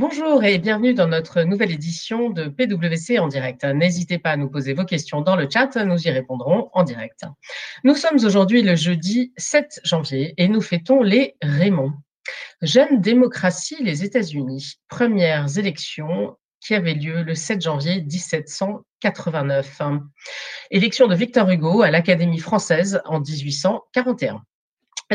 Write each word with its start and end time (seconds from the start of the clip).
Bonjour 0.00 0.44
et 0.44 0.58
bienvenue 0.58 0.94
dans 0.94 1.08
notre 1.08 1.42
nouvelle 1.42 1.72
édition 1.72 2.30
de 2.30 2.46
PwC 2.46 3.18
en 3.18 3.26
direct. 3.26 3.64
N'hésitez 3.64 4.20
pas 4.20 4.30
à 4.30 4.36
nous 4.36 4.48
poser 4.48 4.72
vos 4.72 4.84
questions 4.84 5.22
dans 5.22 5.34
le 5.34 5.48
chat, 5.52 5.74
nous 5.84 6.06
y 6.06 6.10
répondrons 6.10 6.70
en 6.72 6.84
direct. 6.84 7.24
Nous 7.82 7.96
sommes 7.96 8.24
aujourd'hui 8.24 8.62
le 8.62 8.76
jeudi 8.76 9.32
7 9.38 9.80
janvier 9.82 10.34
et 10.36 10.46
nous 10.46 10.60
fêtons 10.60 11.02
les 11.02 11.34
Raymond. 11.42 11.94
Jeune 12.62 13.00
démocratie, 13.00 13.82
les 13.82 14.04
États-Unis. 14.04 14.74
Premières 14.86 15.58
élections 15.58 16.36
qui 16.60 16.76
avaient 16.76 16.94
lieu 16.94 17.24
le 17.24 17.34
7 17.34 17.60
janvier 17.60 18.00
1789. 18.02 19.82
Élection 20.70 21.08
de 21.08 21.16
Victor 21.16 21.50
Hugo 21.50 21.82
à 21.82 21.90
l'Académie 21.90 22.38
française 22.38 23.02
en 23.04 23.18
1841. 23.18 24.42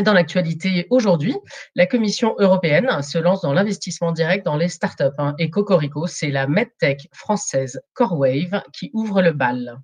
Dans 0.02 0.12
l'actualité 0.12 0.88
aujourd'hui, 0.90 1.36
la 1.76 1.86
Commission 1.86 2.34
européenne 2.38 3.00
se 3.02 3.16
lance 3.16 3.42
dans 3.42 3.52
l'investissement 3.52 4.10
direct 4.10 4.44
dans 4.44 4.56
les 4.56 4.68
startups. 4.68 5.04
Hein, 5.18 5.36
et 5.38 5.50
Cocorico, 5.50 6.08
c'est 6.08 6.30
la 6.30 6.48
medtech 6.48 7.08
française 7.12 7.80
CoreWave 7.92 8.62
qui 8.72 8.90
ouvre 8.92 9.22
le 9.22 9.30
bal. 9.30 9.78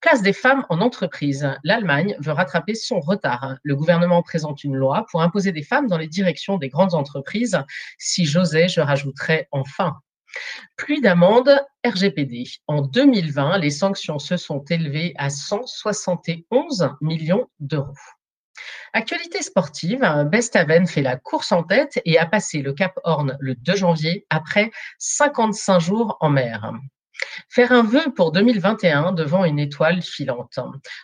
Place 0.00 0.22
des 0.22 0.32
femmes 0.32 0.64
en 0.68 0.80
entreprise. 0.80 1.48
L'Allemagne 1.64 2.16
veut 2.20 2.32
rattraper 2.32 2.74
son 2.74 3.00
retard. 3.00 3.56
Le 3.64 3.74
gouvernement 3.74 4.22
présente 4.22 4.62
une 4.62 4.76
loi 4.76 5.04
pour 5.10 5.20
imposer 5.20 5.50
des 5.50 5.64
femmes 5.64 5.88
dans 5.88 5.98
les 5.98 6.06
directions 6.06 6.56
des 6.56 6.68
grandes 6.68 6.94
entreprises. 6.94 7.60
Si 7.98 8.26
j'osais, 8.26 8.68
je 8.68 8.80
rajouterais 8.80 9.48
enfin. 9.50 9.96
Plus 10.76 11.00
d'amendes 11.00 11.60
RGPD. 11.84 12.44
En 12.68 12.82
2020, 12.82 13.58
les 13.58 13.70
sanctions 13.70 14.20
se 14.20 14.36
sont 14.36 14.64
élevées 14.70 15.12
à 15.16 15.28
171 15.28 16.90
millions 17.00 17.48
d'euros. 17.58 17.94
Actualité 18.92 19.42
sportive, 19.42 20.00
Bestaven 20.26 20.86
fait 20.86 21.02
la 21.02 21.16
course 21.16 21.52
en 21.52 21.62
tête 21.62 22.00
et 22.04 22.18
a 22.18 22.26
passé 22.26 22.62
le 22.62 22.72
Cap 22.72 22.98
Horn 23.04 23.36
le 23.40 23.54
2 23.54 23.76
janvier 23.76 24.26
après 24.30 24.70
55 24.98 25.78
jours 25.80 26.16
en 26.20 26.30
mer. 26.30 26.72
Faire 27.48 27.72
un 27.72 27.82
vœu 27.82 28.12
pour 28.14 28.32
2021 28.32 29.12
devant 29.12 29.44
une 29.44 29.58
étoile 29.58 30.02
filante. 30.02 30.58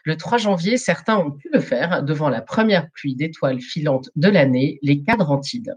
Le 0.04 0.16
3 0.16 0.38
janvier, 0.38 0.78
certains 0.78 1.18
ont 1.18 1.30
pu 1.30 1.48
le 1.52 1.60
faire 1.60 2.02
devant 2.02 2.28
la 2.28 2.40
première 2.40 2.90
pluie 2.90 3.14
d'étoiles 3.14 3.60
filantes 3.60 4.10
de 4.16 4.28
l'année, 4.28 4.78
les 4.82 5.02
Cadrantides. 5.02 5.74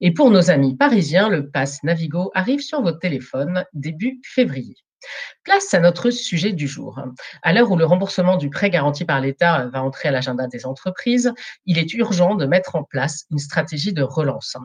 Et 0.00 0.12
pour 0.12 0.30
nos 0.30 0.50
amis 0.50 0.76
parisiens, 0.76 1.28
le 1.28 1.50
pass 1.50 1.82
Navigo 1.82 2.30
arrive 2.34 2.60
sur 2.60 2.82
votre 2.82 2.98
téléphone 2.98 3.64
début 3.72 4.20
février. 4.24 4.76
Place 5.44 5.72
à 5.74 5.80
notre 5.80 6.10
sujet 6.10 6.52
du 6.52 6.68
jour. 6.68 7.00
À 7.42 7.52
l'heure 7.52 7.70
où 7.70 7.76
le 7.76 7.84
remboursement 7.84 8.36
du 8.36 8.50
prêt 8.50 8.70
garanti 8.70 9.04
par 9.04 9.20
l'État 9.20 9.66
va 9.66 9.82
entrer 9.82 10.08
à 10.08 10.12
l'agenda 10.12 10.46
des 10.46 10.66
entreprises, 10.66 11.32
il 11.66 11.78
est 11.78 11.92
urgent 11.94 12.34
de 12.34 12.46
mettre 12.46 12.76
en 12.76 12.84
place 12.84 13.24
une 13.30 13.38
stratégie 13.38 13.92
de 13.92 14.02
relance. 14.02 14.56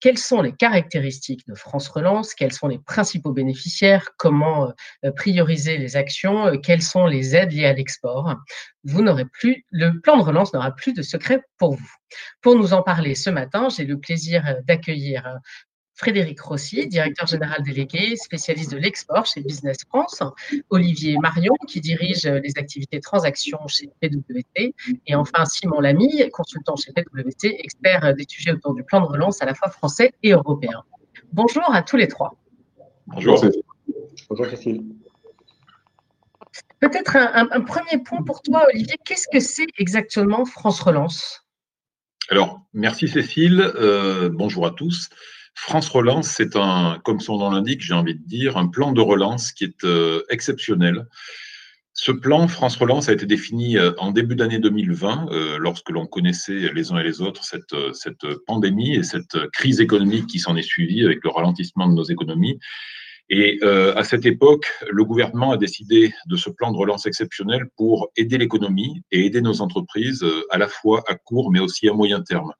Quelles 0.00 0.18
sont 0.18 0.40
les 0.40 0.52
caractéristiques 0.52 1.46
de 1.46 1.54
France 1.54 1.88
Relance? 1.88 2.34
Quels 2.34 2.52
sont 2.52 2.68
les 2.68 2.78
principaux 2.78 3.32
bénéficiaires? 3.32 4.08
Comment 4.16 4.72
euh, 5.04 5.10
prioriser 5.12 5.76
les 5.76 5.96
actions? 5.96 6.58
Quelles 6.58 6.82
sont 6.82 7.06
les 7.06 7.36
aides 7.36 7.52
liées 7.52 7.66
à 7.66 7.74
l'export? 7.74 8.34
Vous 8.84 9.02
n'aurez 9.02 9.26
plus, 9.26 9.66
le 9.70 10.00
plan 10.00 10.16
de 10.16 10.22
relance 10.22 10.54
n'aura 10.54 10.70
plus 10.70 10.94
de 10.94 11.02
secret 11.02 11.42
pour 11.58 11.74
vous. 11.74 11.92
Pour 12.40 12.56
nous 12.56 12.72
en 12.72 12.82
parler 12.82 13.14
ce 13.14 13.28
matin, 13.28 13.68
j'ai 13.68 13.84
le 13.84 13.98
plaisir 13.98 14.56
d'accueillir 14.66 15.38
Frédéric 16.00 16.40
Rossi, 16.40 16.86
directeur 16.86 17.26
général 17.26 17.62
délégué, 17.62 18.16
spécialiste 18.16 18.72
de 18.72 18.78
l'export 18.78 19.26
chez 19.26 19.42
Business 19.42 19.84
France, 19.86 20.22
Olivier 20.70 21.18
Marion, 21.18 21.52
qui 21.68 21.82
dirige 21.82 22.24
les 22.24 22.56
activités 22.56 23.00
transactions 23.00 23.68
chez 23.68 23.90
PwC, 24.00 24.74
et 25.06 25.14
enfin 25.14 25.44
Simon 25.44 25.80
Lamy, 25.80 26.26
consultant 26.32 26.74
chez 26.76 26.92
PwC, 26.94 27.54
expert 27.58 28.14
des 28.14 28.24
sujets 28.26 28.52
autour 28.52 28.72
du 28.74 28.82
plan 28.82 29.02
de 29.02 29.06
relance 29.06 29.42
à 29.42 29.44
la 29.44 29.54
fois 29.54 29.68
français 29.68 30.12
et 30.22 30.32
européen. 30.32 30.82
Bonjour 31.34 31.70
à 31.70 31.82
tous 31.82 31.98
les 31.98 32.08
trois. 32.08 32.34
Bonjour. 33.06 33.44
Bonjour 34.30 34.46
Cécile. 34.46 34.82
Peut-être 36.80 37.14
un, 37.14 37.60
premier 37.60 38.02
point 38.02 38.22
pour 38.22 38.40
toi, 38.40 38.64
Olivier. 38.72 38.96
Qu'est-ce 39.04 39.28
que 39.30 39.40
c'est 39.40 39.66
exactement 39.76 40.46
France 40.46 40.80
Relance? 40.80 41.44
Alors, 42.30 42.62
merci 42.72 43.06
Cécile. 43.06 43.60
Euh, 43.60 44.30
bonjour 44.32 44.66
à 44.66 44.70
tous. 44.70 45.10
France 45.54 45.88
Relance, 45.88 46.28
c'est 46.28 46.56
un, 46.56 47.00
comme 47.04 47.20
son 47.20 47.38
nom 47.38 47.50
l'indique, 47.50 47.82
j'ai 47.82 47.94
envie 47.94 48.14
de 48.14 48.26
dire, 48.26 48.56
un 48.56 48.68
plan 48.68 48.92
de 48.92 49.00
relance 49.00 49.52
qui 49.52 49.64
est 49.64 49.84
euh, 49.84 50.22
exceptionnel. 50.30 51.06
Ce 51.92 52.12
plan 52.12 52.48
France 52.48 52.76
Relance 52.76 53.08
a 53.08 53.12
été 53.12 53.26
défini 53.26 53.76
euh, 53.76 53.92
en 53.98 54.10
début 54.10 54.36
d'année 54.36 54.58
2020, 54.58 55.28
euh, 55.30 55.58
lorsque 55.58 55.90
l'on 55.90 56.06
connaissait 56.06 56.72
les 56.72 56.92
uns 56.92 56.98
et 56.98 57.04
les 57.04 57.20
autres 57.20 57.44
cette, 57.44 57.74
cette 57.92 58.26
pandémie 58.46 58.94
et 58.94 59.02
cette 59.02 59.50
crise 59.52 59.80
économique 59.80 60.26
qui 60.26 60.38
s'en 60.38 60.56
est 60.56 60.62
suivie 60.62 61.04
avec 61.04 61.18
le 61.22 61.30
ralentissement 61.30 61.88
de 61.88 61.94
nos 61.94 62.04
économies. 62.04 62.58
Et 63.32 63.60
euh, 63.62 63.94
à 63.96 64.02
cette 64.02 64.26
époque, 64.26 64.66
le 64.90 65.04
gouvernement 65.04 65.52
a 65.52 65.56
décidé 65.56 66.12
de 66.26 66.36
ce 66.36 66.50
plan 66.50 66.72
de 66.72 66.76
relance 66.76 67.06
exceptionnel 67.06 67.70
pour 67.76 68.10
aider 68.16 68.38
l'économie 68.38 69.02
et 69.12 69.24
aider 69.24 69.40
nos 69.40 69.62
entreprises 69.62 70.24
euh, 70.24 70.44
à 70.50 70.58
la 70.58 70.66
fois 70.66 71.04
à 71.06 71.14
court 71.14 71.52
mais 71.52 71.60
aussi 71.60 71.88
à 71.88 71.92
moyen 71.92 72.22
terme. 72.22 72.52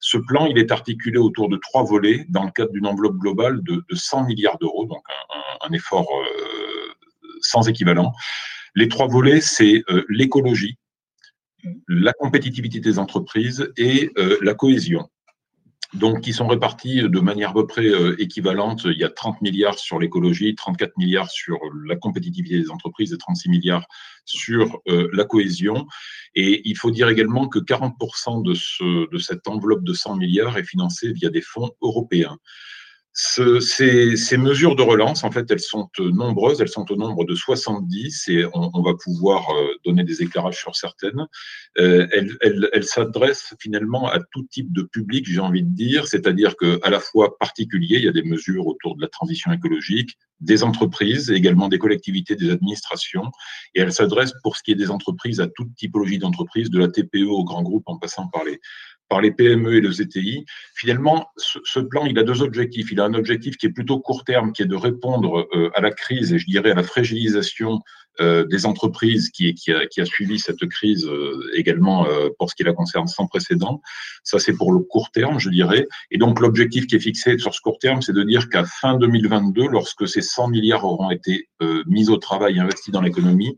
Ce 0.00 0.18
plan, 0.18 0.46
il 0.46 0.58
est 0.58 0.72
articulé 0.72 1.18
autour 1.18 1.48
de 1.48 1.56
trois 1.56 1.84
volets 1.84 2.26
dans 2.28 2.42
le 2.42 2.50
cadre 2.50 2.72
d'une 2.72 2.88
enveloppe 2.88 3.18
globale 3.18 3.62
de, 3.62 3.84
de 3.88 3.94
100 3.94 4.24
milliards 4.24 4.58
d'euros, 4.58 4.84
donc 4.86 5.02
un, 5.64 5.72
effort 5.72 6.08
euh, 6.10 6.94
sans 7.40 7.68
équivalent. 7.68 8.12
Les 8.74 8.88
trois 8.88 9.06
volets, 9.06 9.40
c'est 9.40 9.82
l'écologie, 10.08 10.76
la 11.88 12.12
compétitivité 12.12 12.78
des 12.78 12.98
entreprises 12.98 13.72
et 13.78 14.10
la 14.42 14.52
cohésion 14.52 15.08
donc 15.94 16.20
qui 16.20 16.32
sont 16.32 16.46
répartis 16.46 17.02
de 17.02 17.20
manière 17.20 17.50
à 17.50 17.54
peu 17.54 17.66
près 17.66 17.86
euh, 17.86 18.20
équivalente. 18.20 18.82
Il 18.84 18.98
y 18.98 19.04
a 19.04 19.08
30 19.08 19.40
milliards 19.40 19.78
sur 19.78 19.98
l'écologie, 19.98 20.54
34 20.54 20.96
milliards 20.96 21.30
sur 21.30 21.58
la 21.84 21.96
compétitivité 21.96 22.58
des 22.58 22.70
entreprises 22.70 23.12
et 23.12 23.18
36 23.18 23.48
milliards 23.48 23.86
sur 24.24 24.80
euh, 24.88 25.08
la 25.12 25.24
cohésion. 25.24 25.86
Et 26.34 26.68
il 26.68 26.76
faut 26.76 26.90
dire 26.90 27.08
également 27.08 27.48
que 27.48 27.58
40% 27.58 28.42
de, 28.42 28.54
ce, 28.54 29.10
de 29.10 29.18
cette 29.18 29.46
enveloppe 29.48 29.84
de 29.84 29.92
100 29.92 30.16
milliards 30.16 30.58
est 30.58 30.64
financée 30.64 31.12
via 31.12 31.30
des 31.30 31.42
fonds 31.42 31.70
européens. 31.82 32.36
Ce, 33.18 33.60
ces, 33.60 34.14
ces, 34.18 34.36
mesures 34.36 34.76
de 34.76 34.82
relance, 34.82 35.24
en 35.24 35.30
fait, 35.30 35.50
elles 35.50 35.58
sont 35.58 35.88
nombreuses, 35.98 36.60
elles 36.60 36.68
sont 36.68 36.84
au 36.92 36.96
nombre 36.96 37.24
de 37.24 37.34
70 37.34 38.28
et 38.28 38.44
on, 38.52 38.70
on 38.74 38.82
va 38.82 38.92
pouvoir 38.92 39.48
euh, 39.56 39.70
donner 39.86 40.04
des 40.04 40.20
éclairages 40.20 40.58
sur 40.58 40.76
certaines. 40.76 41.26
Euh, 41.78 42.06
elles, 42.12 42.84
s'adressent 42.84 43.54
finalement 43.58 44.06
à 44.06 44.18
tout 44.32 44.46
type 44.50 44.70
de 44.70 44.82
public, 44.82 45.26
j'ai 45.26 45.40
envie 45.40 45.62
de 45.62 45.74
dire, 45.74 46.06
c'est-à-dire 46.06 46.56
que 46.56 46.78
à 46.82 46.90
la 46.90 47.00
fois 47.00 47.38
particulier, 47.38 47.96
il 47.96 48.04
y 48.04 48.08
a 48.08 48.12
des 48.12 48.22
mesures 48.22 48.66
autour 48.66 48.96
de 48.96 49.00
la 49.00 49.08
transition 49.08 49.50
écologique, 49.50 50.18
des 50.40 50.62
entreprises, 50.62 51.30
également 51.30 51.68
des 51.68 51.78
collectivités, 51.78 52.36
des 52.36 52.50
administrations, 52.50 53.30
et 53.74 53.80
elles 53.80 53.94
s'adressent 53.94 54.34
pour 54.42 54.58
ce 54.58 54.62
qui 54.62 54.72
est 54.72 54.76
des 54.76 54.90
entreprises 54.90 55.40
à 55.40 55.46
toute 55.46 55.74
typologie 55.74 56.18
d'entreprise, 56.18 56.68
de 56.68 56.78
la 56.78 56.88
TPE 56.88 57.24
au 57.26 57.44
grand 57.44 57.62
groupe 57.62 57.84
en 57.86 57.96
passant 57.96 58.28
par 58.28 58.44
les 58.44 58.60
par 59.08 59.20
les 59.20 59.30
PME 59.30 59.76
et 59.76 59.80
le 59.80 59.92
ZTI. 59.92 60.44
Finalement, 60.74 61.28
ce, 61.36 61.80
plan, 61.80 62.06
il 62.06 62.18
a 62.18 62.22
deux 62.22 62.42
objectifs. 62.42 62.90
Il 62.90 63.00
a 63.00 63.04
un 63.04 63.14
objectif 63.14 63.56
qui 63.56 63.66
est 63.66 63.70
plutôt 63.70 64.00
court 64.00 64.24
terme, 64.24 64.52
qui 64.52 64.62
est 64.62 64.66
de 64.66 64.76
répondre 64.76 65.46
euh, 65.54 65.70
à 65.74 65.80
la 65.80 65.90
crise 65.90 66.32
et 66.32 66.38
je 66.38 66.46
dirais 66.46 66.72
à 66.72 66.74
la 66.74 66.82
fragilisation 66.82 67.80
des 68.20 68.66
entreprises 68.66 69.30
qui, 69.30 69.54
qui, 69.54 69.72
a, 69.72 69.86
qui, 69.86 70.00
a, 70.00 70.04
suivi 70.04 70.38
cette 70.38 70.64
crise 70.68 71.06
euh, 71.06 71.50
également 71.54 72.06
pour 72.38 72.50
ce 72.50 72.54
qui 72.54 72.62
la 72.62 72.72
concerne 72.72 73.06
sans 73.06 73.26
précédent. 73.26 73.80
Ça, 74.24 74.38
c'est 74.38 74.54
pour 74.54 74.72
le 74.72 74.80
court 74.80 75.10
terme, 75.10 75.38
je 75.38 75.50
dirais. 75.50 75.86
Et 76.10 76.18
donc, 76.18 76.40
l'objectif 76.40 76.86
qui 76.86 76.96
est 76.96 77.00
fixé 77.00 77.38
sur 77.38 77.54
ce 77.54 77.60
court 77.60 77.78
terme, 77.78 78.02
c'est 78.02 78.12
de 78.12 78.22
dire 78.22 78.48
qu'à 78.48 78.64
fin 78.64 78.96
2022, 78.98 79.68
lorsque 79.68 80.08
ces 80.08 80.22
100 80.22 80.48
milliards 80.48 80.84
auront 80.84 81.10
été 81.10 81.48
mis 81.86 82.08
au 82.10 82.16
travail 82.16 82.56
et 82.56 82.60
investis 82.60 82.92
dans 82.92 83.00
l'économie, 83.02 83.56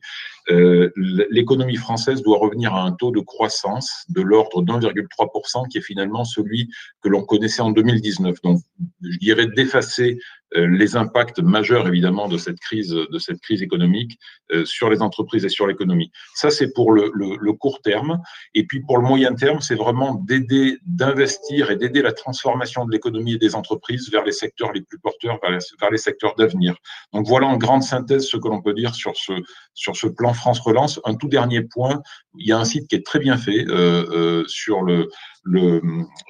euh, 0.51 0.91
l'économie 1.31 1.77
française 1.77 2.23
doit 2.23 2.39
revenir 2.39 2.75
à 2.75 2.83
un 2.83 2.93
taux 2.93 3.11
de 3.11 3.21
croissance 3.21 4.05
de 4.09 4.23
l'ordre 4.23 4.63
d'1,3%, 4.63 5.69
qui 5.69 5.79
est 5.79 5.83
finalement 5.83 6.25
celui 6.25 6.71
que 7.03 7.09
l'on 7.09 7.23
connaissait 7.23 7.61
en 7.61 7.71
2019. 7.71 8.41
Donc, 8.43 8.61
je 9.03 9.19
dirais 9.19 9.47
d'effacer 9.47 10.13
euh, 10.13 10.19
les 10.55 10.97
impacts 10.97 11.41
majeurs 11.41 11.87
évidemment 11.89 12.29
de 12.29 12.39
cette 12.39 12.59
crise, 12.59 12.91
de 12.91 13.19
cette 13.19 13.41
crise 13.41 13.63
économique 13.63 14.19
euh, 14.53 14.65
sur 14.65 14.89
les 14.89 15.03
entreprises 15.03 15.45
et 15.45 15.49
sur 15.49 15.67
l'économie. 15.67 16.11
Ça, 16.35 16.51
c'est 16.51 16.73
pour 16.73 16.93
le, 16.93 17.11
le, 17.15 17.37
le, 17.39 17.53
court 17.53 17.83
terme. 17.83 18.21
Et 18.55 18.65
puis 18.65 18.81
pour 18.81 18.97
le 18.97 19.07
moyen 19.07 19.35
terme, 19.35 19.61
c'est 19.61 19.75
vraiment 19.75 20.15
d'aider, 20.15 20.79
d'investir 20.87 21.71
et 21.71 21.77
d'aider 21.77 22.01
la 22.01 22.13
transformation 22.13 22.87
de 22.87 22.93
l'économie 22.93 23.35
et 23.35 23.39
des 23.39 23.55
entreprises 23.55 24.11
vers 24.11 24.25
les 24.25 24.33
secteurs 24.33 24.73
les 24.73 24.81
plus 24.81 24.99
porteurs, 24.99 25.39
vers 25.43 25.51
les, 25.51 25.59
vers 25.81 25.91
les 25.91 25.99
secteurs 25.99 26.35
d'avenir. 26.37 26.77
Donc 27.13 27.27
voilà 27.27 27.47
en 27.47 27.57
grande 27.57 27.83
synthèse 27.83 28.27
ce 28.27 28.37
que 28.37 28.49
l'on 28.49 28.63
peut 28.63 28.75
dire 28.75 28.95
sur 28.95 29.17
ce, 29.17 29.33
sur 29.75 29.97
ce 29.97 30.07
plan 30.07 30.33
France 30.33 30.61
Relance. 30.61 31.01
Un 31.05 31.15
tout 31.15 31.29
dernier 31.29 31.63
point, 31.63 32.01
il 32.39 32.49
y 32.49 32.53
a 32.53 32.59
un 32.59 32.65
site 32.65 32.89
qui 32.89 32.97
est 32.97 33.05
très 33.05 33.19
bien 33.19 33.37
fait 33.37 33.67
euh, 33.69 34.07
euh, 34.11 34.45
sur 34.47 34.83
le, 34.83 35.11
le, 35.45 35.81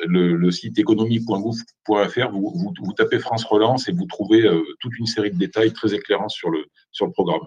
le, 0.07 0.37
le 0.37 0.51
site 0.51 0.79
économie.gouv.fr. 0.79 2.31
Vous, 2.31 2.53
vous, 2.55 2.73
vous, 2.81 2.93
tapez 2.93 3.19
France 3.19 3.45
Relance 3.45 3.89
et 3.89 3.93
vous 3.93 4.07
trouvez 4.07 4.43
euh, 4.43 4.63
toute 4.81 4.99
une 4.99 5.07
série 5.07 5.31
de 5.31 5.39
détails 5.39 5.73
très 5.73 5.95
éclairants 5.95 6.29
sur 6.29 6.51
le, 6.51 6.65
sur 6.93 7.07
le 7.07 7.13
programme. 7.13 7.41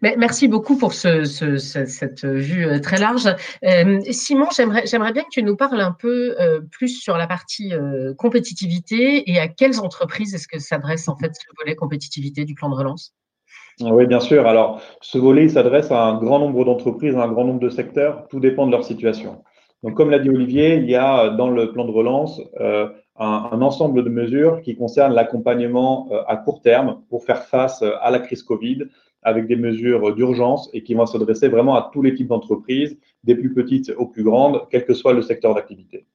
Merci 0.00 0.46
beaucoup 0.46 0.78
pour 0.78 0.92
cette 0.92 2.24
vue 2.24 2.80
très 2.80 2.98
large. 2.98 3.28
Simon, 4.12 4.46
j'aimerais 4.52 5.12
bien 5.12 5.24
que 5.24 5.30
tu 5.32 5.42
nous 5.42 5.56
parles 5.56 5.80
un 5.80 5.90
peu 5.90 6.36
plus 6.70 7.00
sur 7.00 7.16
la 7.16 7.26
partie 7.26 7.72
compétitivité 8.16 9.28
et 9.28 9.40
à 9.40 9.48
quelles 9.48 9.80
entreprises 9.80 10.36
est-ce 10.36 10.46
que 10.46 10.60
s'adresse 10.60 11.08
en 11.08 11.16
fait 11.16 11.34
ce 11.34 11.48
volet 11.58 11.74
compétitivité 11.74 12.44
du 12.44 12.54
plan 12.54 12.68
de 12.68 12.76
relance? 12.76 13.12
Ah 13.82 13.92
oui, 13.92 14.06
bien 14.06 14.20
sûr. 14.20 14.46
Alors, 14.46 14.80
ce 15.02 15.18
volet 15.18 15.48
s'adresse 15.48 15.90
à 15.90 16.04
un 16.04 16.18
grand 16.18 16.38
nombre 16.38 16.64
d'entreprises, 16.64 17.14
à 17.14 17.24
un 17.24 17.28
grand 17.28 17.44
nombre 17.44 17.60
de 17.60 17.68
secteurs. 17.68 18.26
Tout 18.28 18.40
dépend 18.40 18.66
de 18.66 18.70
leur 18.70 18.84
situation. 18.84 19.42
Donc, 19.82 19.94
comme 19.94 20.10
l'a 20.10 20.18
dit 20.18 20.30
Olivier, 20.30 20.76
il 20.76 20.88
y 20.88 20.96
a 20.96 21.30
dans 21.30 21.50
le 21.50 21.72
plan 21.72 21.84
de 21.84 21.90
relance 21.90 22.40
un, 22.58 22.90
un, 23.18 23.62
ensemble 23.62 24.02
de 24.02 24.08
mesures 24.08 24.62
qui 24.62 24.76
concernent 24.76 25.14
l'accompagnement 25.14 26.08
à 26.26 26.36
court 26.36 26.60
terme 26.60 27.02
pour 27.08 27.24
faire 27.24 27.44
face 27.44 27.82
à 27.82 28.10
la 28.10 28.18
crise 28.18 28.42
Covid, 28.42 28.86
avec 29.22 29.48
des 29.48 29.56
mesures 29.56 30.14
d'urgence 30.14 30.70
et 30.72 30.84
qui 30.84 30.94
vont 30.94 31.04
s'adresser 31.04 31.48
vraiment 31.48 31.74
à 31.74 31.90
tous 31.92 32.00
les 32.00 32.14
types 32.14 32.28
d'entreprises, 32.28 32.96
des 33.24 33.34
plus 33.34 33.52
petites 33.52 33.92
aux 33.96 34.06
plus 34.06 34.22
grandes, 34.22 34.62
quel 34.70 34.84
que 34.84 34.94
soit 34.94 35.12
le 35.12 35.22
secteur 35.22 35.52
d'activité. 35.54 36.06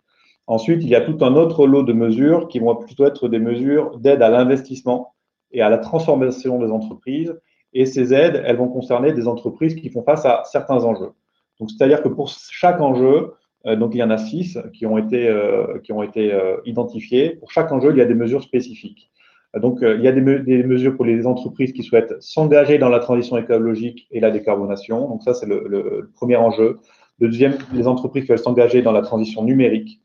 Ensuite, 0.48 0.82
il 0.82 0.90
y 0.90 0.96
a 0.96 1.02
tout 1.02 1.18
un 1.22 1.36
autre 1.36 1.68
lot 1.68 1.84
de 1.84 1.94
mesures 1.94 2.48
qui 2.48 2.60
vont 2.60 2.76
plutôt 2.76 3.06
être 3.06 3.28
des 3.28 3.40
mesures 3.40 3.98
d'aide 4.00 4.22
à 4.22 4.30
l'investissement 4.30 5.14
et 5.52 5.62
à 5.62 5.70
la 5.70 5.78
transformation 5.78 6.60
des 6.60 6.72
entreprises. 6.72 7.38
Et 7.74 7.86
ces 7.86 8.14
aides, 8.14 8.42
elles 8.46 8.58
vont 8.58 8.70
concerner 8.70 9.12
des 9.12 9.28
entreprises 9.28 9.76
qui 9.76 9.90
font 9.90 10.04
face 10.04 10.26
à 10.26 10.44
certains 10.46 10.84
enjeux. 10.84 11.12
Donc, 11.60 11.70
c'est-à-dire 11.70 12.02
que 12.02 12.10
pour 12.10 12.30
chaque 12.30 12.82
enjeu, 12.82 13.08
euh, 13.08 13.32
donc 13.66 13.94
il 13.94 14.00
y 14.00 14.04
en 14.04 14.10
a 14.10 14.18
six 14.18 14.58
qui 14.74 14.86
ont 14.86 14.98
été, 14.98 15.28
euh, 15.28 15.80
euh, 16.18 16.58
identifiés. 16.66 17.36
Pour 17.36 17.52
chaque 17.52 17.72
enjeu, 17.72 17.92
il 17.92 17.98
y 17.98 18.02
a 18.02 18.06
des 18.06 18.16
mesures 18.16 18.42
spécifiques. 18.42 19.12
Donc, 19.60 19.84
euh, 19.84 19.96
il 19.98 20.04
y 20.04 20.08
a 20.08 20.14
des, 20.14 20.22
mesures 20.22 20.96
pour 20.96 21.04
les 21.04 21.28
entreprises 21.28 21.74
qui 21.74 21.84
souhaitent 21.84 22.16
s'engager 22.22 22.78
dans 22.78 22.88
la 22.88 23.00
transition 23.00 23.38
écologique 23.38 24.08
et 24.12 24.22
la 24.22 24.32
décarbonation. 24.32 25.10
Donc, 25.10 25.24
ça, 25.24 25.34
c'est 25.34 25.46
le, 25.46 26.10
premier 26.16 26.38
enjeu. 26.38 26.80
Le 27.20 27.28
deuxième, 27.28 27.58
les 27.74 27.88
entreprises 27.88 28.24
qui 28.24 28.30
veulent 28.30 28.40
s'engager 28.40 28.82
dans 28.82 28.94
la 28.94 29.02
transition 29.02 29.44
numérique, 29.44 30.00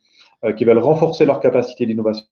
euh, 0.45 0.53
qui 0.53 0.65
veulent 0.65 0.79
renforcer 0.79 1.25
leur 1.25 1.39
capacité 1.39 1.87
d'innovation, 1.87 2.27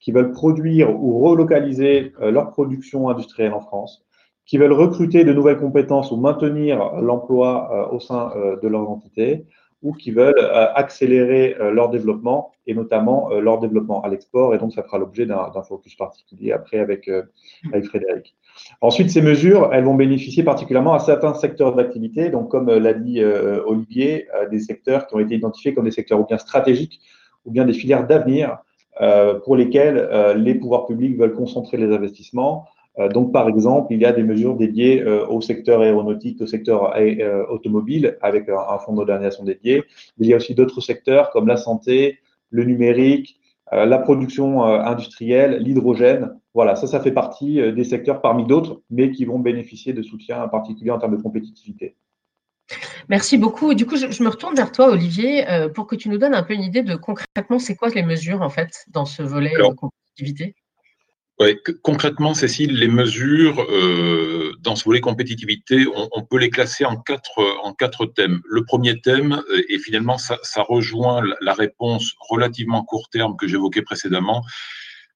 qui 0.00 0.10
veulent 0.10 0.32
produire 0.32 0.90
ou 0.90 1.18
relocaliser 1.18 2.12
euh, 2.22 2.30
leur 2.30 2.50
production 2.50 3.10
industrielle 3.10 3.52
en 3.52 3.60
France, 3.60 4.06
qui 4.46 4.56
veulent 4.56 4.72
recruter 4.72 5.24
de 5.24 5.34
nouvelles 5.34 5.58
compétences 5.58 6.10
ou 6.10 6.16
maintenir 6.16 6.94
l'emploi 7.02 7.92
au 7.92 8.00
sein 8.00 8.32
de 8.62 8.66
leur 8.66 8.88
entité, 8.88 9.44
ou 9.82 9.92
qui 9.92 10.10
veulent 10.10 10.34
euh, 10.38 10.72
accélérer 10.74 11.56
euh, 11.60 11.70
leur 11.70 11.88
développement 11.88 12.52
et 12.66 12.74
notamment 12.74 13.30
euh, 13.30 13.40
leur 13.40 13.60
développement 13.60 14.02
à 14.02 14.08
l'export. 14.08 14.54
Et 14.54 14.58
donc, 14.58 14.72
ça 14.72 14.82
fera 14.82 14.98
l'objet 14.98 15.24
d'un 15.24 15.62
focus 15.62 15.94
particulier 15.94 16.52
après 16.52 16.78
avec, 16.78 17.08
avec 17.72 17.84
Frédéric. 17.86 18.36
Ensuite, 18.80 19.10
ces 19.10 19.22
mesures, 19.22 19.70
elles 19.72 19.84
vont 19.84 19.94
bénéficier 19.94 20.42
particulièrement 20.42 20.94
à 20.94 20.98
certains 20.98 21.34
secteurs 21.34 21.74
d'activité. 21.74 22.28
Donc, 22.30 22.50
comme 22.50 22.68
l'a 22.68 22.92
dit 22.92 23.22
Olivier, 23.24 24.26
des 24.50 24.58
secteurs 24.58 25.06
qui 25.06 25.14
ont 25.14 25.20
été 25.20 25.36
identifiés 25.36 25.74
comme 25.74 25.84
des 25.84 25.92
secteurs 25.92 26.20
ou 26.20 26.26
bien 26.26 26.38
stratégiques 26.38 27.00
ou 27.44 27.52
bien 27.52 27.64
des 27.64 27.72
filières 27.72 28.06
d'avenir 28.06 28.58
pour 29.44 29.54
lesquels 29.54 30.34
les 30.36 30.56
pouvoirs 30.56 30.86
publics 30.86 31.16
veulent 31.16 31.34
concentrer 31.34 31.76
les 31.76 31.94
investissements 31.94 32.66
donc, 33.06 33.32
par 33.32 33.48
exemple, 33.48 33.92
il 33.92 34.00
y 34.00 34.04
a 34.04 34.12
des 34.12 34.24
mesures 34.24 34.56
dédiées 34.56 35.02
euh, 35.02 35.24
au 35.28 35.40
secteur 35.40 35.82
aéronautique, 35.82 36.40
au 36.40 36.46
secteur 36.46 36.96
euh, 36.96 37.46
automobile, 37.48 38.18
avec 38.22 38.48
un 38.48 38.78
fonds 38.78 38.92
de 38.92 38.96
modernisation 38.96 39.44
dédié. 39.44 39.84
il 40.18 40.26
y 40.26 40.32
a 40.32 40.36
aussi 40.36 40.54
d'autres 40.54 40.80
secteurs 40.80 41.30
comme 41.30 41.46
la 41.46 41.56
santé, 41.56 42.18
le 42.50 42.64
numérique, 42.64 43.38
la 43.70 43.98
production 43.98 44.64
industrielle, 44.64 45.58
l'hydrogène. 45.58 46.30
Voilà, 46.54 46.74
ça, 46.74 46.86
ça 46.86 47.00
fait 47.00 47.12
partie 47.12 47.60
des 47.74 47.84
secteurs 47.84 48.22
parmi 48.22 48.46
d'autres, 48.46 48.80
mais 48.88 49.10
qui 49.10 49.26
vont 49.26 49.38
bénéficier 49.38 49.92
de 49.92 50.00
soutien 50.00 50.42
en 50.42 50.48
particulier 50.48 50.90
en 50.90 50.98
termes 50.98 51.14
de 51.14 51.22
compétitivité. 51.22 51.94
Merci 53.10 53.36
beaucoup. 53.36 53.74
Du 53.74 53.84
coup, 53.84 53.96
je, 53.96 54.22
me 54.22 54.28
retourne 54.30 54.54
vers 54.54 54.72
toi, 54.72 54.88
Olivier, 54.88 55.44
pour 55.74 55.86
que 55.86 55.96
tu 55.96 56.08
nous 56.08 56.16
donnes 56.16 56.34
un 56.34 56.42
peu 56.42 56.54
une 56.54 56.62
idée 56.62 56.82
de 56.82 56.96
concrètement, 56.96 57.58
c'est 57.58 57.76
quoi 57.76 57.90
les 57.90 58.02
mesures 58.02 58.40
en 58.40 58.48
fait 58.48 58.86
dans 58.88 59.04
ce 59.04 59.22
volet 59.22 59.52
de 59.52 59.74
compétitivité? 59.74 60.54
Ouais, 61.40 61.56
concrètement, 61.82 62.34
Cécile, 62.34 62.76
les 62.76 62.88
mesures 62.88 63.60
euh, 63.70 64.52
dans 64.60 64.74
ce 64.74 64.82
volet 64.84 65.00
compétitivité, 65.00 65.86
on, 65.94 66.22
peut 66.24 66.38
les 66.38 66.50
classer 66.50 66.84
en 66.84 66.96
quatre, 66.96 67.40
en 67.62 67.72
quatre 67.74 68.06
thèmes. 68.06 68.40
Le 68.44 68.64
premier 68.64 69.00
thème, 69.00 69.40
euh, 69.50 69.62
et 69.68 69.78
finalement, 69.78 70.18
ça, 70.18 70.38
ça 70.42 70.62
rejoint 70.62 71.22
la 71.40 71.54
réponse 71.54 72.12
relativement 72.28 72.82
court 72.82 73.08
terme 73.10 73.36
que 73.36 73.46
j'évoquais 73.46 73.82
précédemment, 73.82 74.42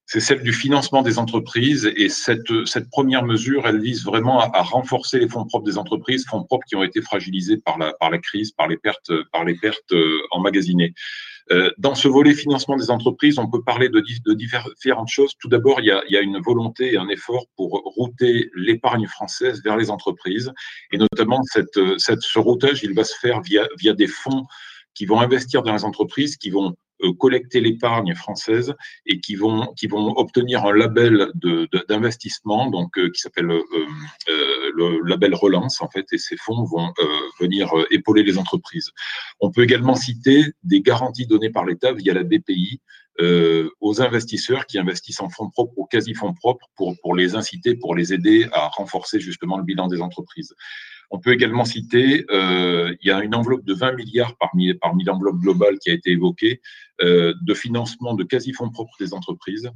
c'est 0.05 0.21
celle 0.21 0.43
du 0.43 0.53
financement 0.53 1.01
des 1.01 1.19
entreprises. 1.19 1.91
Et 1.97 2.07
cette, 2.07 2.65
cette 2.65 2.89
première 2.89 3.25
mesure, 3.25 3.67
elle 3.67 3.81
vise 3.81 4.05
vraiment 4.05 4.39
à, 4.39 4.49
à, 4.53 4.61
renforcer 4.61 5.19
les 5.19 5.27
fonds 5.27 5.45
propres 5.45 5.65
des 5.65 5.77
entreprises, 5.77 6.25
fonds 6.25 6.43
propres 6.43 6.65
qui 6.67 6.77
ont 6.77 6.83
été 6.83 7.01
fragilisés 7.01 7.57
par 7.57 7.77
la, 7.77 7.93
par 7.99 8.09
la 8.09 8.17
crise, 8.17 8.51
par 8.51 8.69
les 8.69 8.77
pertes, 8.77 9.11
par 9.33 9.43
les 9.43 9.55
pertes 9.55 9.91
euh, 9.91 10.19
emmagasinées. 10.31 10.93
Euh, 11.51 11.71
dans 11.77 11.95
ce 11.95 12.07
volet 12.07 12.33
financement 12.33 12.77
des 12.77 12.89
entreprises, 12.89 13.37
on 13.37 13.49
peut 13.49 13.61
parler 13.61 13.89
de, 13.89 13.99
de 14.25 14.33
différentes 14.33 15.09
choses. 15.09 15.33
Tout 15.39 15.49
d'abord, 15.49 15.79
il, 15.81 15.93
il, 16.07 16.13
y 16.13 16.17
a 16.17 16.21
une 16.21 16.39
volonté 16.39 16.93
et 16.93 16.97
un 16.97 17.09
effort 17.09 17.45
pour 17.55 17.81
router 17.97 18.49
l'épargne 18.55 19.07
française 19.07 19.61
vers 19.63 19.77
les 19.77 19.89
entreprises. 19.89 20.51
Et 20.91 20.97
notamment, 20.97 21.41
cette, 21.43 21.79
cette, 21.97 22.21
ce 22.21 22.39
routage, 22.39 22.83
il 22.83 22.93
va 22.93 23.03
se 23.03 23.17
faire 23.17 23.41
via, 23.41 23.67
via 23.77 23.93
des 23.93 24.07
fonds 24.07 24.45
qui 24.93 25.05
vont 25.05 25.19
investir 25.19 25.63
dans 25.63 25.73
les 25.73 25.85
entreprises, 25.85 26.37
qui 26.37 26.49
vont 26.49 26.75
collecter 27.11 27.59
l'épargne 27.59 28.15
française 28.15 28.73
et 29.05 29.19
qui 29.19 29.35
vont, 29.35 29.73
obtenir 30.17 30.65
un 30.65 30.73
label 30.73 31.31
d'investissement, 31.89 32.71
euh, 32.97 33.09
qui 33.09 33.19
s'appelle 33.19 33.51
euh, 33.51 33.61
le 34.75 35.01
label 35.07 35.35
Relance 35.35 35.81
en 35.81 35.89
fait, 35.89 36.05
et 36.11 36.17
ces 36.17 36.37
fonds 36.37 36.63
vont 36.63 36.93
venir 37.39 37.71
épauler 37.91 38.23
les 38.23 38.37
entreprises. 38.37 38.91
On 39.39 39.51
peut 39.51 39.63
également 39.63 39.95
citer 39.95 40.45
des 40.63 40.81
garanties 40.81 41.27
données 41.27 41.49
par 41.49 41.65
l'État 41.65 41.93
via 41.93 42.13
la 42.13 42.23
BPI 42.23 42.81
aux 43.81 44.01
investisseurs 44.01 44.65
qui 44.65 44.79
investissent 44.79 45.21
en 45.21 45.29
fonds 45.29 45.49
propres 45.49 45.73
ou 45.77 45.85
quasi 45.85 46.13
fonds 46.13 46.33
propres 46.33 46.67
pour 46.75 47.15
les 47.15 47.35
inciter, 47.35 47.75
pour 47.75 47.95
les 47.95 48.13
aider 48.13 48.47
à 48.53 48.67
renforcer 48.67 49.19
justement 49.19 49.57
le 49.57 49.63
bilan 49.63 49.87
des 49.87 50.01
entreprises. 50.01 50.53
On 51.13 51.19
peut 51.19 51.31
également 51.31 51.63
citer, 51.63 52.25
euh, 52.31 52.95
il 52.99 53.07
y 53.07 53.11
a 53.11 53.23
une 53.23 53.35
enveloppe 53.35 53.63
de 53.65 53.75
20 53.75 53.91
milliards 53.93 54.35
parmi, 54.37 54.73
l'enveloppe 55.05 55.37
globale 55.37 55.77
qui 55.77 55.91
a 55.91 55.93
été 55.93 56.09
évoquée, 56.09 56.59
euh, 57.03 57.35
de 57.39 57.53
financement 57.53 58.15
de 58.15 58.23
quasi-fonds 58.23 58.71
propres 58.71 58.95
des 58.99 59.13
entreprises 59.13 59.69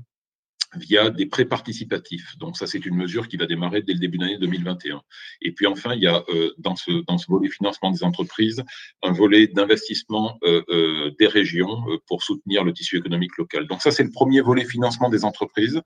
via 0.74 1.12
des 1.12 1.28
prêts 1.28 1.45
participatifs. 1.45 2.36
Donc 2.39 2.57
ça, 2.57 2.66
c'est 2.66 2.84
une 2.84 2.95
mesure 2.95 3.28
qui 3.28 3.38
va 3.38 3.45
démarrer 3.45 3.84
dès 3.84 3.94
le 3.94 4.00
début 4.00 4.18
de 4.18 4.24
l'année 4.24 4.39
2021. 4.39 5.00
Et 5.44 5.51
puis 5.51 5.68
enfin, 5.68 5.94
il 5.94 6.01
y 6.01 6.07
a 6.07 6.24
euh, 6.30 6.51
dans, 6.57 6.75
ce, 6.75 6.92
volet 7.30 7.50
financement 7.51 7.92
des 7.92 8.04
entreprises, 8.04 8.63
un 9.04 9.12
volet 9.12 9.45
d'investissement 9.45 10.40
des 10.42 11.28
régions 11.28 11.86
pour 12.07 12.23
soutenir 12.23 12.64
le 12.64 12.73
tissu 12.73 12.97
économique 12.97 13.38
local. 13.38 13.68
Donc 13.68 13.83
ça, 13.83 13.92
c'est 13.92 14.04
le 14.04 14.11
premier 14.11 14.42
volet 14.42 14.66
financement 14.66 15.09
des 15.09 15.23
entreprises. 15.23 15.83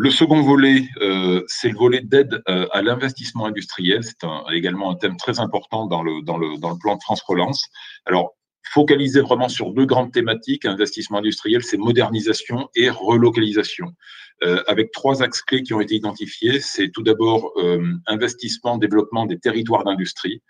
Le 0.00 0.12
second 0.12 0.42
volet, 0.42 0.84
euh, 1.00 1.42
c'est 1.48 1.70
le 1.70 1.76
volet 1.76 2.00
d'aide 2.00 2.40
euh, 2.48 2.68
à 2.70 2.82
l'investissement 2.82 3.46
industriel. 3.46 4.04
C'est 4.04 4.24
également 4.52 4.92
un 4.92 4.94
thème 4.94 5.16
très 5.16 5.40
important 5.40 5.86
dans 5.86 6.04
le, 6.04 6.22
dans, 6.22 6.38
le, 6.38 6.56
dans 6.56 6.70
le 6.70 6.78
plan 6.78 6.94
de 6.94 7.00
France 7.02 7.20
Relance. 7.22 7.64
Alors, 8.06 8.36
focaliser 8.62 9.20
vraiment 9.20 9.48
sur 9.48 9.72
deux 9.72 9.86
grandes 9.86 10.12
thématiques, 10.12 10.64
investissement 10.64 11.18
industriel, 11.18 11.62
c'est 11.62 11.78
modernisation 11.78 12.68
et 12.74 12.90
relocalisation. 12.90 13.94
Euh, 14.44 14.62
avec 14.68 14.92
trois 14.92 15.20
axes 15.20 15.42
clés 15.42 15.64
qui 15.64 15.74
ont 15.74 15.80
été 15.80 15.96
identifiés. 15.96 16.60
C'est 16.60 16.90
tout 16.90 17.02
d'abord 17.02 17.50
euh, 17.56 17.82
investissement, 18.06 18.78
développement 18.78 19.26
des 19.26 19.36
territoires 19.36 19.82
d'industrie. 19.82 20.42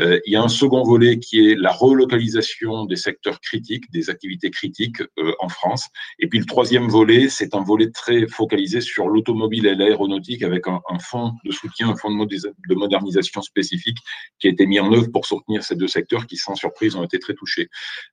Euh, 0.00 0.18
il 0.26 0.32
y 0.32 0.36
a 0.36 0.42
un 0.42 0.48
second 0.48 0.82
volet 0.82 1.20
qui 1.20 1.46
est 1.46 1.54
la 1.54 1.70
relocalisation 1.70 2.86
des 2.86 2.96
secteurs 2.96 3.40
critiques, 3.40 3.88
des 3.92 4.10
activités 4.10 4.50
critiques 4.50 5.00
en 5.38 5.48
France. 5.48 5.86
Et 6.18 6.26
puis 6.26 6.40
le 6.40 6.44
troisième 6.44 6.88
volet, 6.88 7.28
c'est 7.28 7.54
un 7.54 7.62
volet 7.62 7.90
très 7.90 8.26
focalisé 8.26 8.80
sur 8.80 9.08
l'automobile 9.08 9.66
et 9.66 9.76
l'aéronautique 9.76 10.42
avec 10.42 10.66
un, 10.66 10.80
un, 10.90 10.98
fonds 10.98 11.34
de 11.44 11.52
soutien, 11.52 11.90
un 11.90 11.96
fonds 11.96 12.10
de, 12.10 12.74
modernisation 12.74 13.42
spécifique 13.42 13.98
qui 14.40 14.48
a 14.48 14.50
été 14.50 14.66
mis 14.66 14.80
en 14.80 14.92
œuvre 14.92 15.12
pour 15.12 15.24
soutenir 15.24 15.62
ces 15.62 15.76
deux 15.76 15.86
secteurs 15.86 16.26
qui, 16.26 16.36
sans 16.36 16.56
surprise, 16.56 16.96
ont 16.96 17.04
été 17.04 17.20
très 17.20 17.34
touchés. 17.34 17.65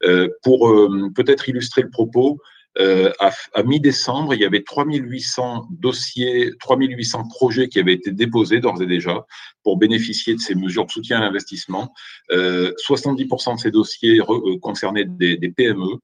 Euh, 0.04 0.28
pour 0.44 0.72
peut-être 1.16 1.50
illustrer 1.50 1.82
le 1.82 1.90
propos, 1.90 2.40
euh, 2.80 3.12
à, 3.20 3.64
mi-décembre, 3.64 4.34
il 4.34 4.42
y 4.42 4.46
avait 4.46 4.64
3800 4.64 5.68
dossiers, 5.70 6.52
3800 6.60 7.28
projets 7.28 7.68
qui 7.68 7.80
avaient 7.80 7.94
été 7.94 8.12
déposés 8.12 8.60
d'ores 8.60 8.82
et 8.82 8.88
déjà 8.88 9.26
pour 9.64 9.78
bénéficier 9.78 10.34
de 10.34 10.40
ces 10.40 10.56
mesures 10.56 10.86
de 10.86 10.92
soutien 10.92 11.18
à 11.18 11.22
l'investissement. 11.22 11.94
Euh, 12.32 12.72
70% 12.88 13.56
de 13.56 13.60
ces 13.60 13.72
dossiers 13.72 14.20
euh, 14.20 14.58
concernaient 14.60 15.06
des, 15.06 15.38
PME 15.56 16.00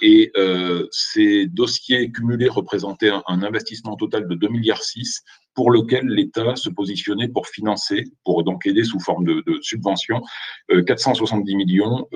et 0.00 0.30
euh, 0.36 0.86
ces 0.92 1.46
dossiers 1.46 2.10
cumulés 2.12 2.48
représentaient 2.48 3.10
un, 3.10 3.42
investissement 3.42 3.96
total 3.96 4.28
de 4.28 4.34
2,6 4.36 4.50
milliards 4.50 4.82
pour 5.54 5.70
lequel 5.70 6.06
l'État 6.06 6.56
se 6.56 6.70
positionnait 6.70 7.28
pour 7.28 7.46
financer, 7.46 8.04
pour 8.24 8.42
donc 8.44 8.66
aider 8.66 8.84
sous 8.84 9.00
forme 9.00 9.24
de, 9.24 9.42
de 9.46 9.58
subvention, 9.60 10.22
470 10.86 11.56
millions 11.56 12.08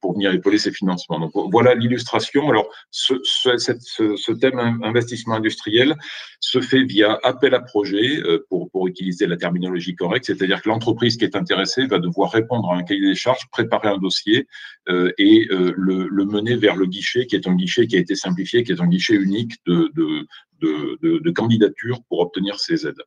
pour 0.00 0.14
venir 0.14 0.32
épauler 0.32 0.58
ces 0.58 0.72
financements. 0.72 1.20
Donc 1.20 1.32
voilà 1.50 1.74
l'illustration. 1.74 2.48
Alors 2.48 2.68
ce, 2.90 3.14
ce, 3.22 3.56
ce, 3.58 4.16
ce, 4.16 4.32
thème 4.32 4.58
investissement 4.82 5.34
industriel 5.34 5.94
se 6.40 6.60
fait 6.60 6.84
via 6.84 7.18
appel 7.22 7.54
à 7.54 7.60
projet, 7.60 8.22
pour, 8.48 8.70
pour 8.70 8.86
utiliser 8.88 9.26
la 9.26 9.36
terminologie 9.36 9.94
correcte, 9.94 10.26
c'est-à-dire 10.26 10.62
que 10.62 10.68
l'entreprise 10.68 11.16
qui 11.16 11.24
est 11.24 11.36
intéressée 11.36 11.86
va 11.86 11.98
devoir 11.98 12.32
répondre 12.32 12.70
à 12.72 12.76
un 12.76 12.82
cahier 12.82 13.06
des 13.06 13.14
charges, 13.14 13.48
préparer 13.50 13.88
un 13.88 13.98
dossier 13.98 14.46
et 14.88 15.46
le, 15.50 16.08
le 16.08 16.24
mener 16.24 16.56
vers 16.56 16.76
le 16.76 16.86
guichet, 16.86 17.26
qui 17.26 17.36
est 17.36 17.46
un 17.46 17.54
guichet 17.54 17.86
qui 17.86 17.96
a 17.96 18.00
été 18.00 18.14
simplifié, 18.14 18.64
qui 18.64 18.72
est 18.72 18.80
un 18.80 18.88
guichet 18.88 19.14
unique 19.14 19.54
de, 19.66 19.90
de, 19.94 20.26
de, 20.60 21.18
de 21.18 21.30
candidature 21.30 22.00
pour 22.08 22.20
obtenir 22.20 22.58
ces 22.60 22.86
aides. 22.86 23.02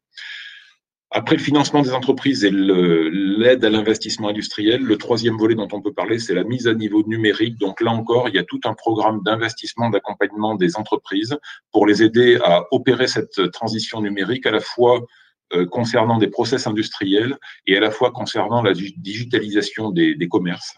Après 1.16 1.36
le 1.36 1.44
financement 1.44 1.84
des 1.84 1.94
entreprises 1.94 2.44
et 2.44 2.50
l'aide 2.52 3.64
à 3.64 3.70
l'investissement 3.70 4.30
industriel, 4.30 4.82
le 4.82 4.98
troisième 4.98 5.38
volet 5.38 5.54
dont 5.54 5.68
on 5.72 5.80
peut 5.80 5.94
parler, 5.94 6.18
c'est 6.18 6.34
la 6.34 6.44
mise 6.44 6.68
à 6.68 6.74
niveau 6.74 7.04
numérique. 7.06 7.60
Donc 7.60 7.82
là 7.82 7.92
encore, 7.92 8.30
il 8.30 8.36
y 8.36 8.40
a 8.40 8.44
tout 8.44 8.60
un 8.66 8.74
programme 8.74 9.22
d'investissement, 9.24 9.92
d'accompagnement 9.92 10.56
des 10.56 10.76
entreprises 10.76 11.38
pour 11.72 11.86
les 11.86 12.02
aider 12.02 12.40
à 12.44 12.64
opérer 12.72 13.06
cette 13.06 13.52
transition 13.52 14.02
numérique 14.02 14.48
à 14.48 14.52
la 14.52 14.60
fois 14.60 15.06
euh, 15.54 15.68
concernant 15.68 16.18
des 16.18 16.30
process 16.30 16.66
industriels 16.66 17.38
et 17.68 17.78
à 17.78 17.80
la 17.80 17.92
fois 17.92 18.10
concernant 18.10 18.64
la 18.64 18.74
digitalisation 18.74 19.92
des, 19.92 20.28
commerces. 20.28 20.74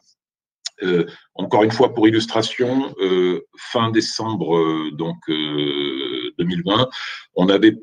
Euh, 0.83 1.05
encore 1.35 1.63
une 1.63 1.71
fois, 1.71 1.93
pour 1.93 2.09
illustration, 2.09 2.93
euh, 2.99 3.45
fin 3.57 3.89
décembre 3.89 4.91
donc 4.91 5.15
2020, 6.39 6.89
on 7.35 7.49
avait 7.49 7.75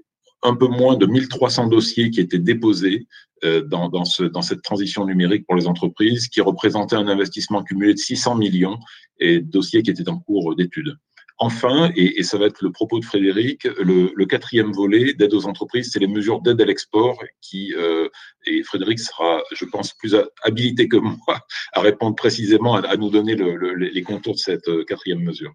un 0.42 0.56
peu 0.56 0.66
moins 0.66 0.96
de 0.96 1.06
1300 1.06 1.68
dossiers 1.68 2.10
qui 2.10 2.20
étaient 2.20 2.38
déposés 2.38 3.06
dans, 3.42 3.88
dans, 3.88 4.04
dans, 4.32 4.42
cette 4.42 4.62
transition 4.62 5.04
numérique 5.04 5.46
pour 5.46 5.56
les 5.56 5.66
entreprises, 5.66 6.28
qui 6.28 6.40
représentait 6.40 6.96
un 6.96 7.08
investissement 7.08 7.62
cumulé 7.64 7.94
de 7.94 7.98
600 7.98 8.36
millions 8.36 8.78
et 9.18 9.40
dossiers 9.40 9.82
qui 9.82 9.90
étaient 9.90 10.08
en 10.08 10.18
cours 10.18 10.54
d'étude. 10.54 10.96
Enfin, 11.38 11.90
et, 11.96 12.22
ça 12.22 12.38
va 12.38 12.46
être 12.46 12.62
le 12.62 12.70
propos 12.70 13.00
de 13.00 13.04
Frédéric, 13.04 13.64
le, 13.64 14.24
quatrième 14.26 14.70
volet 14.70 15.12
d'aide 15.14 15.34
aux 15.34 15.46
entreprises, 15.46 15.90
c'est 15.92 15.98
les 15.98 16.06
mesures 16.06 16.40
d'aide 16.40 16.60
à 16.60 16.64
l'export 16.64 17.18
qui, 17.40 17.74
euh, 17.76 18.08
et 18.46 18.62
Frédéric 18.62 19.00
sera, 19.00 19.42
je 19.52 19.64
pense, 19.64 19.92
plus 19.92 20.16
habilité 20.44 20.86
que 20.86 20.98
moi 20.98 21.40
à 21.72 21.80
répondre 21.80 22.14
précisément, 22.14 22.76
à, 22.76 22.96
nous 22.96 23.10
donner 23.10 23.34
les 23.34 24.02
contours 24.02 24.34
de 24.34 24.38
cette 24.38 24.68
euh, 24.68 24.84
quatrième 24.84 25.18
mesure. 25.18 25.52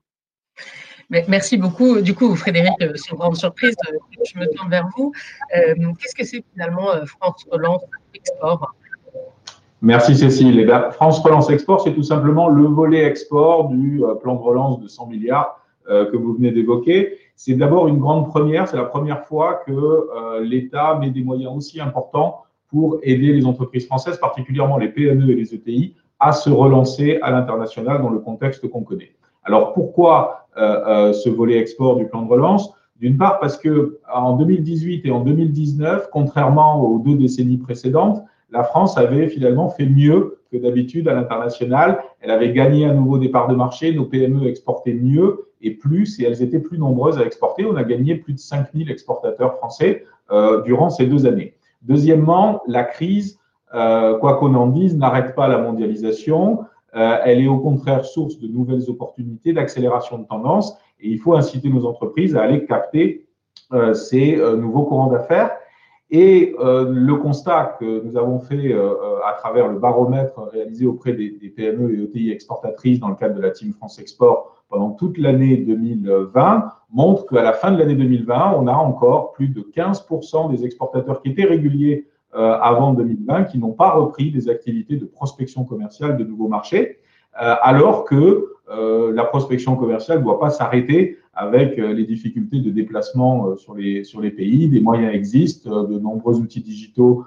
Merci 1.09 1.57
beaucoup. 1.57 2.01
Du 2.01 2.13
coup, 2.13 2.35
Frédéric, 2.35 2.73
euh, 2.81 2.93
c'est 2.95 3.15
grande 3.15 3.35
surprise. 3.35 3.75
Je 4.25 4.39
me 4.39 4.45
tourne 4.53 4.69
vers 4.69 4.87
vous. 4.97 5.13
Qu'est-ce 5.51 6.15
que 6.15 6.25
c'est 6.25 6.43
finalement 6.51 6.89
France 7.05 7.45
Relance 7.49 7.83
Export? 8.13 8.73
Merci 9.81 10.17
Cécile. 10.17 10.59
Eh 10.59 10.91
France 10.91 11.19
Relance 11.19 11.49
Export, 11.49 11.81
c'est 11.81 11.93
tout 11.93 12.03
simplement 12.03 12.49
le 12.49 12.63
volet 12.63 13.03
export 13.03 13.69
du 13.69 14.01
plan 14.21 14.35
de 14.35 14.41
relance 14.41 14.79
de 14.81 14.87
100 14.87 15.07
milliards 15.07 15.61
euh, 15.89 16.11
que 16.11 16.17
vous 16.17 16.33
venez 16.33 16.51
d'évoquer. 16.51 17.17
C'est 17.37 17.53
d'abord 17.53 17.87
une 17.87 17.99
grande 17.99 18.27
première, 18.27 18.67
c'est 18.67 18.75
la 18.75 18.83
première 18.83 19.25
fois 19.25 19.61
que 19.65 19.71
euh, 19.71 20.41
l'État 20.43 20.97
met 20.99 21.11
des 21.11 21.23
moyens 21.23 21.55
aussi 21.55 21.79
importants 21.79 22.43
pour 22.67 22.99
aider 23.03 23.31
les 23.31 23.45
entreprises 23.45 23.85
françaises, 23.85 24.17
particulièrement 24.17 24.77
les 24.77 24.89
PME 24.89 25.31
et 25.31 25.35
les 25.35 25.55
ETI, 25.55 25.95
à 26.19 26.33
se 26.33 26.49
relancer 26.49 27.19
à 27.21 27.31
l'international 27.31 28.01
dans 28.01 28.09
le 28.09 28.19
contexte 28.19 28.67
qu'on 28.69 28.83
connaît. 28.83 29.13
Alors 29.45 29.71
pourquoi 29.71 30.46
euh, 30.46 30.46
ce 30.57 31.29
volet 31.29 31.57
export 31.57 31.95
du 31.97 32.07
plan 32.07 32.23
de 32.23 32.29
relance 32.29 32.73
D'une 32.99 33.17
part 33.17 33.39
parce 33.39 33.57
que 33.57 33.99
en 34.11 34.35
2018 34.35 35.05
et 35.05 35.11
en 35.11 35.21
2019, 35.21 36.09
contrairement 36.11 36.81
aux 36.81 36.99
deux 36.99 37.15
décennies 37.15 37.57
précédentes, 37.57 38.23
la 38.49 38.63
France 38.63 38.97
avait 38.97 39.27
finalement 39.27 39.69
fait 39.69 39.85
mieux 39.85 40.39
que 40.51 40.57
d'habitude 40.57 41.07
à 41.07 41.13
l'international. 41.13 41.99
Elle 42.21 42.31
avait 42.31 42.53
gagné 42.53 42.85
à 42.85 42.93
nouveau 42.93 43.17
des 43.17 43.29
parts 43.29 43.47
de 43.47 43.55
marché, 43.55 43.93
nos 43.93 44.05
PME 44.05 44.47
exportaient 44.47 44.93
mieux 44.93 45.47
et 45.61 45.71
plus, 45.71 46.19
et 46.19 46.23
elles 46.23 46.41
étaient 46.41 46.59
plus 46.59 46.77
nombreuses 46.77 47.17
à 47.17 47.25
exporter. 47.25 47.65
On 47.65 47.75
a 47.75 47.83
gagné 47.83 48.15
plus 48.15 48.33
de 48.33 48.39
5000 48.39 48.89
exportateurs 48.89 49.57
français 49.57 50.05
euh, 50.31 50.61
durant 50.61 50.89
ces 50.89 51.05
deux 51.05 51.25
années. 51.25 51.55
Deuxièmement, 51.81 52.61
la 52.67 52.83
crise, 52.83 53.39
euh, 53.73 54.17
quoi 54.17 54.35
qu'on 54.35 54.53
en 54.55 54.67
dise, 54.67 54.95
n'arrête 54.97 55.35
pas 55.35 55.47
la 55.47 55.57
mondialisation. 55.57 56.59
Euh, 56.95 57.17
elle 57.23 57.41
est 57.41 57.47
au 57.47 57.59
contraire 57.59 58.05
source 58.05 58.39
de 58.39 58.47
nouvelles 58.47 58.89
opportunités, 58.89 59.53
d'accélération 59.53 60.17
de 60.17 60.25
tendance, 60.25 60.77
et 60.99 61.09
il 61.09 61.19
faut 61.19 61.35
inciter 61.35 61.69
nos 61.69 61.85
entreprises 61.85 62.35
à 62.35 62.43
aller 62.43 62.65
capter 62.65 63.27
euh, 63.73 63.93
ces 63.93 64.37
euh, 64.37 64.55
nouveaux 64.55 64.83
courants 64.83 65.11
d'affaires. 65.11 65.51
Et 66.09 66.55
le 66.57 67.15
constat 67.15 67.75
que 67.81 68.01
nous 68.01 68.15
avons 68.15 68.39
fait 68.39 68.73
à 69.25 69.33
travers 69.33 69.67
le 69.67 69.77
baromètre 69.77 70.39
réalisé 70.53 70.85
auprès 70.85 71.11
des, 71.11 71.31
des, 71.31 71.49
PME 71.49 71.93
et 71.93 72.03
ETI 72.03 72.31
exportatrices 72.31 73.01
dans 73.01 73.09
le 73.09 73.15
cadre 73.15 73.35
de 73.35 73.41
la 73.41 73.51
Team 73.51 73.73
France 73.73 73.99
Export 73.99 74.63
pendant 74.69 74.91
toute 74.91 75.17
l'année 75.17 75.57
2020 75.57 76.71
montre 76.91 77.25
qu'à 77.25 77.43
la 77.43 77.51
fin 77.51 77.71
de 77.71 77.77
l'année 77.77 77.95
2020, 77.95 78.53
on 78.57 78.67
a 78.67 78.73
encore 78.73 79.33
plus 79.33 79.49
de 79.49 79.61
15% 79.61 80.49
des 80.51 80.63
exportateurs 80.63 81.21
qui 81.21 81.29
étaient 81.29 81.43
réguliers 81.43 82.07
avant 82.37 82.93
2020 82.93 83.45
qui 83.45 83.57
n'ont 83.57 83.73
pas 83.73 83.91
repris 83.91 84.31
des 84.31 84.49
activités 84.49 84.97
de 84.97 85.05
prospection 85.05 85.63
commerciale 85.63 86.17
de 86.17 86.23
nouveaux 86.23 86.47
marchés, 86.47 86.99
euh, 87.41 87.55
alors 87.61 88.05
que 88.05 88.57
euh, 88.69 89.13
la 89.13 89.23
prospection 89.23 89.75
commerciale 89.75 90.19
ne 90.19 90.23
doit 90.23 90.39
pas 90.39 90.49
s'arrêter 90.49 91.19
avec 91.33 91.79
euh, 91.79 91.93
les 91.93 92.03
difficultés 92.03 92.59
de 92.59 92.69
déplacement 92.69 93.47
euh, 93.47 93.55
sur 93.55 93.75
les, 93.75 94.03
sur 94.03 94.19
les 94.19 94.31
pays. 94.31 94.67
Des 94.67 94.81
moyens 94.81 95.13
existent, 95.13 95.83
de 95.83 95.97
nombreux 95.99 96.39
outils 96.39 96.61
digitaux 96.61 97.25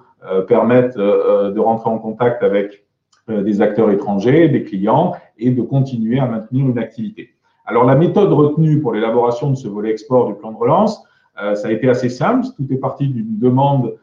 permettent 0.48 0.98
de 0.98 1.58
rentrer 1.58 1.88
en 1.88 1.98
contact 1.98 2.42
avec 2.42 2.84
des 3.26 3.62
acteurs 3.62 3.90
étrangers, 3.90 4.50
des 4.50 4.64
clients, 4.64 5.14
et 5.38 5.50
de 5.50 5.62
continuer 5.62 6.18
à 6.18 6.26
maintenir 6.26 6.68
une 6.68 6.78
activité. 6.78 7.30
Alors 7.64 7.84
la 7.84 7.94
méthode 7.94 8.30
retenue 8.30 8.82
pour 8.82 8.92
l'élaboration 8.92 9.48
de 9.48 9.54
ce 9.54 9.66
volet 9.66 9.90
export 9.90 10.26
du 10.26 10.34
plan 10.34 10.52
de 10.52 10.58
relance, 10.58 11.02
ça 11.36 11.68
a 11.68 11.70
été 11.70 11.88
assez 11.88 12.10
simple. 12.10 12.46
Tout 12.54 12.66
est 12.70 12.76
parti 12.76 13.08
d'une 13.08 13.38
demande 13.38 13.94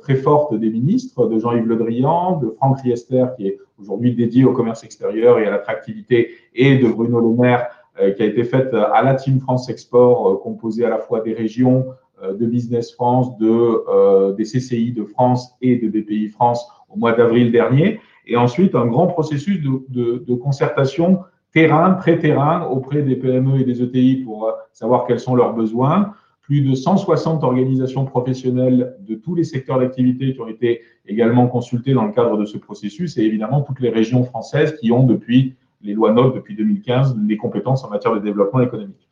très 0.00 0.14
forte 0.14 0.54
des 0.54 0.70
ministres, 0.70 1.26
de 1.26 1.38
Jean-Yves 1.38 1.66
Le 1.66 1.76
Drian, 1.76 2.38
de 2.38 2.50
Franck 2.50 2.80
Riester, 2.82 3.26
qui 3.36 3.48
est 3.48 3.58
aujourd'hui 3.80 4.14
dédié 4.14 4.44
au 4.44 4.52
commerce 4.52 4.84
extérieur 4.84 5.38
et 5.38 5.46
à 5.46 5.50
l'attractivité, 5.50 6.30
et 6.54 6.78
de 6.78 6.88
Bruno 6.88 7.20
Le 7.20 7.34
Maire, 7.34 7.66
euh, 8.00 8.12
qui 8.12 8.22
a 8.22 8.26
été 8.26 8.44
faite 8.44 8.74
à 8.74 9.02
la 9.02 9.14
Team 9.14 9.40
France 9.40 9.70
Export, 9.70 10.28
euh, 10.28 10.36
composée 10.36 10.84
à 10.84 10.90
la 10.90 10.98
fois 10.98 11.20
des 11.20 11.32
régions 11.32 11.86
euh, 12.22 12.34
de 12.34 12.44
Business 12.44 12.92
France, 12.92 13.38
de, 13.38 14.34
des 14.36 14.44
CCI 14.44 14.92
de 14.92 15.04
France 15.04 15.54
et 15.62 15.76
de 15.76 15.88
BPI 15.88 16.28
France 16.28 16.68
au 16.90 16.98
mois 16.98 17.12
d'avril 17.12 17.52
dernier. 17.52 18.00
Et 18.26 18.36
ensuite, 18.36 18.74
un 18.74 18.86
grand 18.86 19.06
processus 19.06 19.62
de, 19.62 19.82
de, 19.88 20.24
de 20.26 20.34
concertation 20.34 21.20
terrain, 21.52 21.92
pré-terrain 21.92 22.66
auprès 22.66 23.00
des 23.00 23.16
PME 23.16 23.60
et 23.60 23.64
des 23.64 23.82
ETI 23.82 24.16
pour 24.16 24.52
savoir 24.72 25.06
quels 25.06 25.20
sont 25.20 25.34
leurs 25.34 25.54
besoins. 25.54 26.12
Plus 26.46 26.60
de 26.60 26.76
160 26.76 27.42
organisations 27.42 28.04
professionnelles 28.04 28.96
de 29.00 29.16
tous 29.16 29.34
les 29.34 29.42
secteurs 29.42 29.80
d'activité 29.80 30.32
qui 30.32 30.40
ont 30.40 30.46
été 30.46 30.82
également 31.04 31.48
consultées 31.48 31.92
dans 31.92 32.04
le 32.04 32.12
cadre 32.12 32.36
de 32.36 32.44
ce 32.44 32.56
processus 32.56 33.18
et 33.18 33.22
évidemment 33.22 33.62
toutes 33.62 33.80
les 33.80 33.90
régions 33.90 34.22
françaises 34.22 34.76
qui 34.76 34.92
ont 34.92 35.04
depuis 35.04 35.56
les 35.82 35.92
lois 35.92 36.12
NOC 36.12 36.36
depuis 36.36 36.54
2015, 36.54 37.16
les 37.26 37.36
compétences 37.36 37.82
en 37.82 37.90
matière 37.90 38.14
de 38.14 38.20
développement 38.20 38.60
économique. 38.60 39.08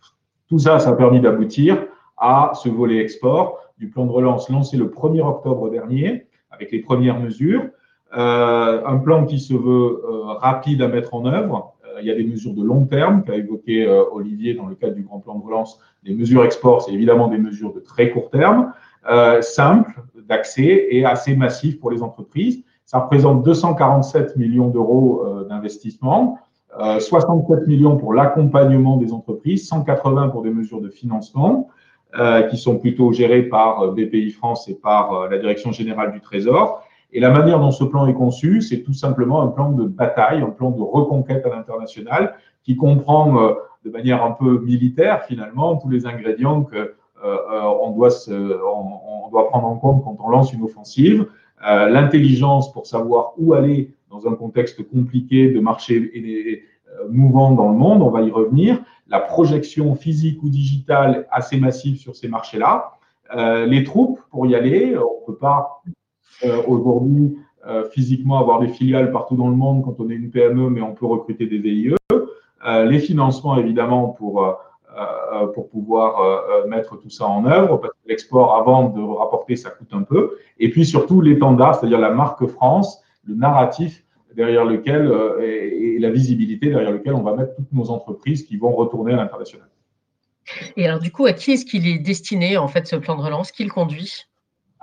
Tout 0.48 0.60
ça, 0.60 0.78
ça 0.78 0.90
a 0.90 0.92
permis 0.92 1.20
d'aboutir 1.20 1.84
à 2.16 2.52
ce 2.54 2.68
volet 2.68 2.98
export 2.98 3.58
du 3.78 3.88
plan 3.88 4.06
de 4.06 4.12
relance 4.12 4.48
lancé 4.48 4.76
le 4.76 4.86
1er 4.86 5.20
octobre 5.20 5.70
dernier 5.70 6.26
avec 6.52 6.70
les 6.70 6.80
premières 6.80 7.18
mesures. 7.18 7.64
Euh, 8.16 8.86
un 8.86 8.98
plan 8.98 9.26
qui 9.26 9.40
se 9.40 9.54
veut 9.54 10.04
euh, 10.04 10.34
rapide 10.34 10.82
à 10.82 10.88
mettre 10.88 11.14
en 11.14 11.26
œuvre. 11.26 11.73
Euh, 12.04 12.06
il 12.06 12.08
y 12.08 12.10
a 12.10 12.14
des 12.14 12.24
mesures 12.24 12.54
de 12.54 12.62
long 12.62 12.84
terme 12.86 13.22
qu'a 13.22 13.36
évoqué 13.36 13.86
euh, 13.86 14.04
Olivier 14.12 14.54
dans 14.54 14.66
le 14.66 14.74
cadre 14.74 14.94
du 14.94 15.02
grand 15.02 15.20
plan 15.20 15.38
de 15.38 15.44
relance. 15.44 15.80
Les 16.02 16.14
mesures 16.14 16.44
export, 16.44 16.82
c'est 16.82 16.92
évidemment 16.92 17.28
des 17.28 17.38
mesures 17.38 17.72
de 17.72 17.80
très 17.80 18.10
court 18.10 18.30
terme, 18.30 18.72
euh, 19.10 19.40
simples 19.42 20.02
d'accès 20.28 20.88
et 20.90 21.04
assez 21.04 21.36
massives 21.36 21.78
pour 21.78 21.90
les 21.90 22.02
entreprises. 22.02 22.62
Ça 22.84 22.98
représente 23.00 23.42
247 23.44 24.36
millions 24.36 24.68
d'euros 24.68 25.24
d'investissement. 25.48 26.38
67 26.78 27.58
euh, 27.58 27.66
millions 27.66 27.96
pour 27.96 28.14
l'accompagnement 28.14 28.96
des 28.96 29.12
entreprises, 29.12 29.68
180 29.68 30.28
pour 30.28 30.42
des 30.42 30.50
mesures 30.50 30.80
de 30.80 30.88
financement 30.88 31.68
euh, 32.18 32.42
qui 32.42 32.56
sont 32.56 32.78
plutôt 32.78 33.12
gérées 33.12 33.44
par 33.44 33.82
euh, 33.82 33.92
BPI 33.92 34.30
France 34.30 34.68
et 34.68 34.74
par 34.74 35.28
la 35.28 35.38
Direction 35.38 35.72
générale 35.72 36.12
du 36.12 36.20
Trésor. 36.20 36.84
Et 37.14 37.20
la 37.20 37.30
manière 37.30 37.60
dont 37.60 37.70
ce 37.70 37.84
plan 37.84 38.06
est 38.06 38.14
conçu, 38.14 38.60
c'est 38.60 38.82
tout 38.82 38.92
simplement 38.92 39.40
un 39.40 39.46
plan 39.46 39.70
de 39.70 39.84
bataille, 39.84 40.42
un 40.42 40.50
plan 40.50 40.72
de 40.72 40.82
reconquête 40.82 41.46
à 41.46 41.48
l'international 41.48 42.34
qui 42.64 42.76
comprend 42.76 43.54
de 43.84 43.90
manière 43.90 44.24
un 44.24 44.32
peu 44.32 44.58
militaire 44.60 45.22
finalement 45.24 45.76
tous 45.76 45.88
les 45.88 46.06
ingrédients 46.06 46.64
que 46.64 46.94
doit 47.94 48.10
se, 48.10 48.32
on, 48.32 49.30
doit 49.30 49.48
prendre 49.48 49.66
en 49.66 49.76
compte 49.76 50.04
quand 50.04 50.16
on 50.24 50.28
lance 50.28 50.52
une 50.52 50.62
offensive. 50.62 51.28
L'intelligence 51.62 52.72
pour 52.72 52.86
savoir 52.86 53.32
où 53.38 53.54
aller 53.54 53.94
dans 54.10 54.26
un 54.26 54.34
contexte 54.34 54.88
compliqué 54.88 55.50
de 55.50 55.60
marché 55.60 56.12
euh, 56.14 57.08
mouvant 57.10 57.52
dans 57.52 57.68
le 57.68 57.76
monde, 57.76 58.02
on 58.02 58.10
va 58.10 58.22
y 58.22 58.30
revenir, 58.30 58.78
la 59.08 59.18
projection 59.18 59.94
physique 59.94 60.42
ou 60.42 60.48
digitale 60.48 61.26
assez 61.30 61.58
massive 61.58 61.96
sur 61.96 62.14
ces 62.14 62.28
marchés-là, 62.28 62.92
les 63.66 63.84
troupes 63.84 64.20
pour 64.30 64.46
y 64.46 64.54
aller. 64.54 64.96
On 64.96 65.20
ne 65.20 65.26
peut 65.26 65.38
pas 65.38 65.82
aujourd'hui 66.66 67.36
physiquement 67.92 68.38
avoir 68.38 68.60
des 68.60 68.68
filiales 68.68 69.10
partout 69.10 69.36
dans 69.36 69.48
le 69.48 69.56
monde 69.56 69.82
quand 69.84 69.96
on 69.98 70.10
est 70.10 70.14
une 70.14 70.30
PME, 70.30 70.68
mais 70.68 70.82
on 70.82 70.92
peut 70.92 71.06
recruter 71.06 71.46
des 71.46 71.58
VIE. 71.58 71.94
les 72.66 72.98
financements, 72.98 73.56
évidemment, 73.56 74.08
pour 74.08 74.44
euh, 74.96 75.48
pour 75.48 75.68
pouvoir 75.70 76.20
euh, 76.20 76.62
euh, 76.62 76.68
mettre 76.68 76.96
tout 76.96 77.10
ça 77.10 77.26
en 77.26 77.44
œuvre, 77.46 77.78
parce 77.78 77.92
que 77.94 78.08
l'export, 78.08 78.54
avant 78.54 78.90
de 78.90 79.02
rapporter, 79.02 79.56
ça 79.56 79.70
coûte 79.70 79.88
un 79.90 80.02
peu. 80.02 80.38
Et 80.60 80.70
puis 80.70 80.86
surtout 80.86 81.20
l'étendard, 81.20 81.74
c'est-à-dire 81.74 81.98
la 81.98 82.10
marque 82.10 82.46
France, 82.46 83.02
le 83.24 83.34
narratif 83.34 84.04
derrière 84.36 84.64
lequel 84.64 85.12
et, 85.42 85.98
la 85.98 86.10
visibilité 86.10 86.68
derrière 86.68 86.92
lequel 86.92 87.14
on 87.14 87.22
va 87.22 87.34
mettre 87.34 87.56
toutes 87.56 87.72
nos 87.72 87.90
entreprises 87.90 88.44
qui 88.44 88.56
vont 88.56 88.72
retourner 88.72 89.14
à 89.14 89.16
l'international. 89.16 89.68
Et 90.76 90.86
alors 90.86 91.00
du 91.00 91.10
coup, 91.10 91.26
à 91.26 91.32
qui 91.32 91.52
est-ce 91.52 91.64
qu'il 91.64 91.88
est 91.88 91.98
destiné 91.98 92.56
en 92.56 92.68
fait 92.68 92.86
ce 92.86 92.94
plan 92.94 93.16
de 93.16 93.22
relance? 93.22 93.50
Qui 93.50 93.64
le 93.64 93.70
conduit? 93.70 94.26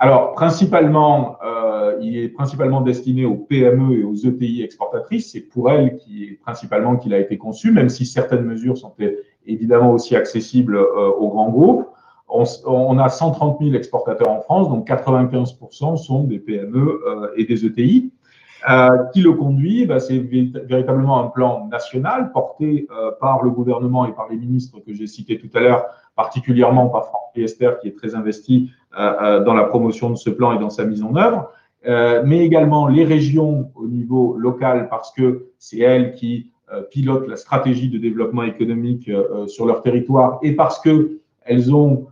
Alors, 0.02 0.32
principalement, 0.32 1.38
il 2.00 2.18
est 2.18 2.28
principalement 2.28 2.80
destiné 2.80 3.24
aux 3.24 3.36
PME 3.36 4.00
et 4.00 4.02
aux 4.02 4.16
ETI 4.16 4.64
exportatrices. 4.64 5.30
C'est 5.30 5.42
pour 5.42 5.70
elles 5.70 5.96
principalement 6.42 6.96
qu'il 6.96 7.14
a 7.14 7.20
été 7.20 7.38
conçu, 7.38 7.70
même 7.70 7.88
si 7.88 8.04
certaines 8.04 8.44
mesures 8.44 8.76
sont 8.76 8.92
évidemment 9.46 9.92
aussi 9.92 10.16
accessible 10.16 10.74
euh, 10.74 11.10
aux 11.10 11.28
grands 11.28 11.50
groupes. 11.50 11.86
On, 12.28 12.98
a 12.98 13.08
130 13.10 13.58
000 13.60 13.74
exportateurs 13.74 14.30
en 14.30 14.40
France, 14.40 14.68
donc 14.70 14.88
95% 14.88 15.96
sont 15.98 16.24
des 16.24 16.40
PME 16.40 17.02
euh, 17.06 17.28
et 17.36 17.44
des 17.44 17.64
ETI. 17.64 18.10
Euh, 18.70 18.88
qui 19.12 19.20
le 19.20 19.32
conduit 19.32 19.86
bah, 19.86 20.00
C'est 20.00 20.18
véritablement 20.18 21.20
un 21.20 21.28
plan 21.28 21.68
national 21.68 22.32
porté 22.32 22.88
par 23.20 23.42
le 23.42 23.50
gouvernement 23.50 24.06
et 24.06 24.12
par 24.12 24.28
les 24.30 24.36
ministres 24.36 24.78
que 24.86 24.92
j'ai 24.92 25.06
cités 25.06 25.38
tout 25.38 25.50
à 25.54 25.60
l'heure, 25.60 25.84
particulièrement 26.16 26.88
par 26.88 27.06
Franck 27.06 27.22
Esther 27.36 27.78
qui 27.80 27.88
est 27.88 27.96
très 27.96 28.14
investi 28.14 28.70
dans 28.96 29.54
la 29.54 29.64
promotion 29.64 30.10
de 30.10 30.16
ce 30.16 30.30
plan 30.30 30.52
et 30.52 30.58
dans 30.58 30.70
sa 30.70 30.84
mise 30.84 31.02
en 31.02 31.16
œuvre, 31.16 31.50
mais 31.84 32.44
également 32.44 32.88
les 32.88 33.04
régions 33.04 33.70
au 33.74 33.86
niveau 33.86 34.36
local 34.36 34.88
parce 34.90 35.12
que 35.12 35.46
c'est 35.58 35.78
elles 35.78 36.14
qui 36.14 36.52
euh, 36.72 36.82
pilotent 36.82 37.28
la 37.28 37.36
stratégie 37.36 37.90
de 37.90 37.98
développement 37.98 38.44
économique 38.44 39.08
euh, 39.08 39.24
euh, 39.34 39.46
sur 39.46 39.66
leur 39.66 39.82
territoire 39.82 40.38
et 40.42 40.52
parce 40.52 40.80
qu'elles 40.80 41.74
ont 41.74 42.06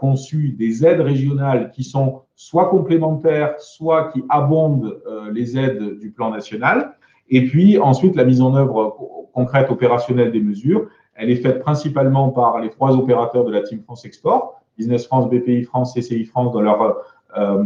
conçu 0.00 0.54
des 0.58 0.86
aides 0.86 1.02
régionales 1.02 1.72
qui 1.72 1.84
sont 1.84 2.22
soit 2.36 2.70
complémentaires, 2.70 3.54
soit 3.58 4.08
qui 4.10 4.24
abondent 4.30 4.98
les 5.30 5.58
aides 5.58 5.98
du 5.98 6.10
plan 6.10 6.30
national. 6.30 6.94
Et 7.28 7.44
puis 7.44 7.78
ensuite, 7.78 8.16
la 8.16 8.24
mise 8.24 8.40
en 8.40 8.56
œuvre 8.56 9.28
concrète 9.34 9.70
opérationnelle 9.70 10.32
des 10.32 10.40
mesures, 10.40 10.88
elle 11.14 11.28
est 11.28 11.36
faite 11.36 11.60
principalement 11.60 12.30
par 12.30 12.60
les 12.60 12.70
trois 12.70 12.96
opérateurs 12.96 13.44
de 13.44 13.52
la 13.52 13.60
Team 13.60 13.82
France 13.82 14.06
Export, 14.06 14.61
Business 14.78 15.06
France, 15.06 15.28
BPI 15.28 15.62
France, 15.64 15.94
CCI 15.94 16.24
France 16.24 16.52
dans 16.52 16.60
leur 16.60 16.96
euh, 17.36 17.64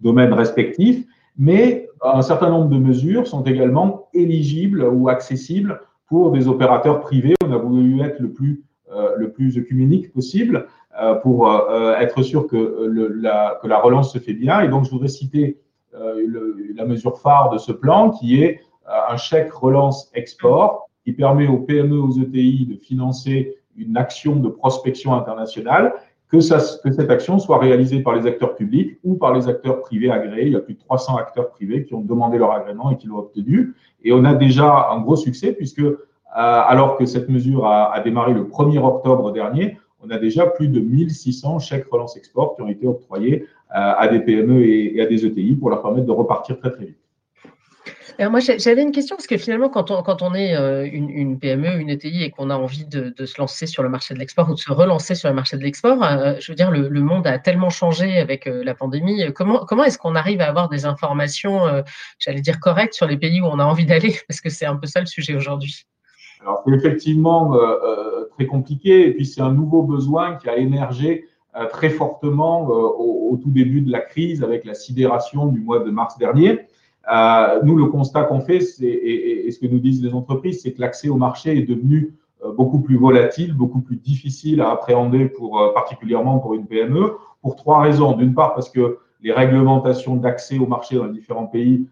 domaine 0.00 0.32
respectif. 0.32 1.04
Mais 1.38 1.88
un 2.02 2.22
certain 2.22 2.50
nombre 2.50 2.68
de 2.68 2.78
mesures 2.78 3.26
sont 3.26 3.42
également 3.42 4.08
éligibles 4.14 4.84
ou 4.84 5.08
accessibles 5.08 5.80
pour 6.06 6.32
des 6.32 6.48
opérateurs 6.48 7.00
privés. 7.00 7.34
On 7.44 7.52
a 7.52 7.58
voulu 7.58 8.00
être 8.02 8.18
le 8.20 8.32
plus, 8.32 8.62
euh, 8.92 9.14
le 9.16 9.30
plus 9.30 9.56
œcuménique 9.58 10.12
possible 10.12 10.66
euh, 11.00 11.14
pour 11.14 11.50
euh, 11.50 11.94
être 11.96 12.22
sûr 12.22 12.46
la, 12.52 13.58
que 13.62 13.68
la 13.68 13.80
relance 13.80 14.12
se 14.12 14.18
fait 14.18 14.34
bien. 14.34 14.60
Et 14.60 14.68
donc, 14.68 14.84
je 14.84 14.90
voudrais 14.90 15.08
citer 15.08 15.58
la 15.92 16.84
mesure 16.84 17.18
phare 17.18 17.50
de 17.50 17.58
ce 17.58 17.72
plan 17.72 18.10
qui 18.10 18.42
est 18.42 18.60
un 18.86 19.16
chèque 19.16 19.52
relance 19.52 20.10
export 20.14 20.88
qui 21.04 21.12
permet 21.12 21.48
aux 21.48 21.58
PME, 21.58 21.98
aux 21.98 22.12
ETI 22.12 22.66
de 22.66 22.76
financer 22.76 23.56
une 23.76 23.96
action 23.96 24.36
de 24.36 24.48
prospection 24.48 25.14
internationale 25.14 25.94
que, 26.30 26.40
ça, 26.40 26.58
que 26.82 26.92
cette 26.92 27.10
action 27.10 27.38
soit 27.38 27.58
réalisée 27.58 28.00
par 28.00 28.14
les 28.14 28.26
acteurs 28.26 28.54
publics 28.54 28.98
ou 29.02 29.16
par 29.16 29.34
les 29.34 29.48
acteurs 29.48 29.80
privés 29.80 30.10
agréés. 30.10 30.46
Il 30.46 30.52
y 30.52 30.56
a 30.56 30.60
plus 30.60 30.74
de 30.74 30.78
300 30.78 31.16
acteurs 31.16 31.50
privés 31.50 31.84
qui 31.84 31.94
ont 31.94 32.00
demandé 32.00 32.38
leur 32.38 32.52
agrément 32.52 32.90
et 32.90 32.96
qui 32.96 33.08
l'ont 33.08 33.18
obtenu. 33.18 33.74
Et 34.04 34.12
on 34.12 34.24
a 34.24 34.34
déjà 34.34 34.90
un 34.92 35.00
gros 35.00 35.16
succès 35.16 35.52
puisque, 35.52 35.80
euh, 35.80 35.96
alors 36.34 36.96
que 36.96 37.04
cette 37.04 37.28
mesure 37.28 37.66
a, 37.66 37.92
a, 37.92 38.00
démarré 38.00 38.32
le 38.32 38.44
1er 38.44 38.78
octobre 38.78 39.32
dernier, 39.32 39.78
on 40.02 40.10
a 40.10 40.18
déjà 40.18 40.46
plus 40.46 40.68
de 40.68 40.80
1600 40.80 41.58
chèques 41.58 41.86
relance 41.90 42.16
export 42.16 42.54
qui 42.54 42.62
ont 42.62 42.68
été 42.68 42.86
octroyés 42.86 43.46
euh, 43.74 43.74
à 43.74 44.06
des 44.06 44.20
PME 44.20 44.62
et, 44.62 44.96
et 44.96 45.02
à 45.02 45.06
des 45.06 45.26
ETI 45.26 45.56
pour 45.56 45.68
leur 45.68 45.82
permettre 45.82 46.06
de 46.06 46.12
repartir 46.12 46.58
très 46.58 46.70
très 46.70 46.86
vite. 46.86 46.99
Alors 48.20 48.32
moi, 48.32 48.40
j'avais 48.40 48.82
une 48.82 48.92
question 48.92 49.16
parce 49.16 49.26
que 49.26 49.38
finalement, 49.38 49.70
quand 49.70 49.90
on, 49.90 50.34
est 50.34 50.54
euh, 50.54 50.86
une, 50.92 51.38
PME, 51.38 51.80
une 51.80 51.88
ETI 51.88 52.22
et 52.22 52.30
qu'on 52.30 52.50
a 52.50 52.54
envie 52.54 52.84
de, 52.84 53.14
se 53.24 53.40
lancer 53.40 53.66
sur 53.66 53.82
le 53.82 53.88
marché 53.88 54.12
de 54.12 54.18
l'export 54.18 54.50
ou 54.50 54.52
de 54.52 54.58
se 54.58 54.70
relancer 54.70 55.14
sur 55.14 55.30
le 55.30 55.34
marché 55.34 55.56
de 55.56 55.62
l'export, 55.62 56.04
euh, 56.04 56.34
je 56.38 56.52
veux 56.52 56.56
dire, 56.56 56.70
le, 56.70 57.00
monde 57.00 57.26
a 57.26 57.38
tellement 57.38 57.70
changé 57.70 58.18
avec 58.18 58.46
euh, 58.46 58.62
la 58.62 58.74
pandémie. 58.74 59.32
Comment, 59.34 59.64
comment 59.64 59.84
est-ce 59.84 59.96
qu'on 59.96 60.14
arrive 60.16 60.42
à 60.42 60.48
avoir 60.48 60.68
des 60.68 60.84
informations, 60.84 61.62
j'allais 62.18 62.42
dire, 62.42 62.60
correctes 62.60 62.92
sur 62.92 63.06
les 63.06 63.16
pays 63.16 63.40
où 63.40 63.46
on 63.46 63.58
a 63.58 63.64
envie 63.64 63.86
d'aller? 63.86 64.14
Parce 64.28 64.42
que 64.42 64.50
c'est 64.50 64.66
un 64.66 64.76
peu 64.76 64.86
ça 64.86 65.00
le 65.00 65.06
sujet 65.06 65.34
aujourd'hui. 65.34 65.86
Alors, 66.42 66.62
c'est 66.66 66.74
effectivement 66.74 67.56
très 68.36 68.44
compliqué 68.44 69.08
et 69.08 69.14
puis 69.14 69.24
c'est 69.24 69.40
un 69.40 69.52
nouveau 69.52 69.82
besoin 69.82 70.36
qui 70.36 70.50
a 70.50 70.58
émergé 70.58 71.24
très 71.70 71.88
fortement 71.88 72.66
au, 72.66 73.38
tout 73.42 73.50
début 73.50 73.80
de 73.80 73.90
la 73.90 74.00
crise 74.00 74.44
avec 74.44 74.66
la 74.66 74.74
sidération 74.74 75.46
du 75.46 75.60
mois 75.60 75.78
de 75.78 75.90
mars 75.90 76.18
dernier. 76.18 76.66
Euh, 77.10 77.60
nous, 77.64 77.76
le 77.76 77.86
constat 77.86 78.24
qu'on 78.24 78.40
fait, 78.40 78.60
et, 78.80 79.46
et, 79.46 79.50
ce 79.50 79.58
que 79.58 79.66
nous 79.66 79.80
disent 79.80 80.02
les 80.02 80.14
entreprises, 80.14 80.62
c'est 80.62 80.72
que 80.72 80.80
l'accès 80.80 81.08
au 81.08 81.16
marché 81.16 81.58
est 81.58 81.62
devenu 81.62 82.14
euh, 82.44 82.52
beaucoup 82.52 82.80
plus 82.80 82.96
volatile, 82.96 83.52
beaucoup 83.52 83.80
plus 83.80 83.96
difficile 83.96 84.60
à 84.60 84.70
appréhender, 84.70 85.26
pour, 85.26 85.60
euh, 85.60 85.72
particulièrement 85.72 86.38
pour 86.38 86.54
une 86.54 86.66
PME, 86.66 87.14
pour 87.42 87.56
trois 87.56 87.80
raisons. 87.80 88.12
D'une 88.12 88.34
part, 88.34 88.54
parce 88.54 88.70
que 88.70 88.98
les 89.22 89.32
réglementations 89.32 90.14
d'accès 90.14 90.58
au 90.58 90.66
marché 90.66 90.96
dans 90.96 91.06
les 91.06 91.12
différents 91.12 91.46
pays 91.46 91.86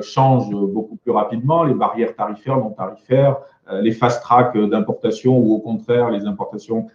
changent 0.00 0.50
beaucoup 0.50 0.96
plus 0.96 1.12
rapidement, 1.12 1.62
les 1.62 1.74
barrières 1.74 2.16
tarifaires, 2.16 2.56
non 2.56 2.70
tarifaires, 2.70 3.36
les 3.70 3.92
fast-track 3.92 4.58
d'importation 4.58 5.38
ou 5.38 5.52
au 5.52 5.60
contraire 5.60 6.10
les 6.10 6.26
importations 6.26 6.88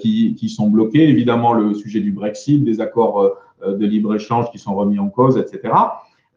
qui, 0.00 0.34
qui, 0.34 0.48
sont 0.48 0.70
bloquées, 0.70 1.08
évidemment 1.10 1.52
le 1.52 1.74
sujet 1.74 2.00
du 2.00 2.12
Brexit, 2.12 2.64
des 2.64 2.80
accords 2.80 3.36
de 3.66 3.84
libre-échange 3.84 4.50
qui 4.50 4.58
sont 4.58 4.74
remis 4.74 4.98
en 4.98 5.10
cause, 5.10 5.36
etc. 5.36 5.74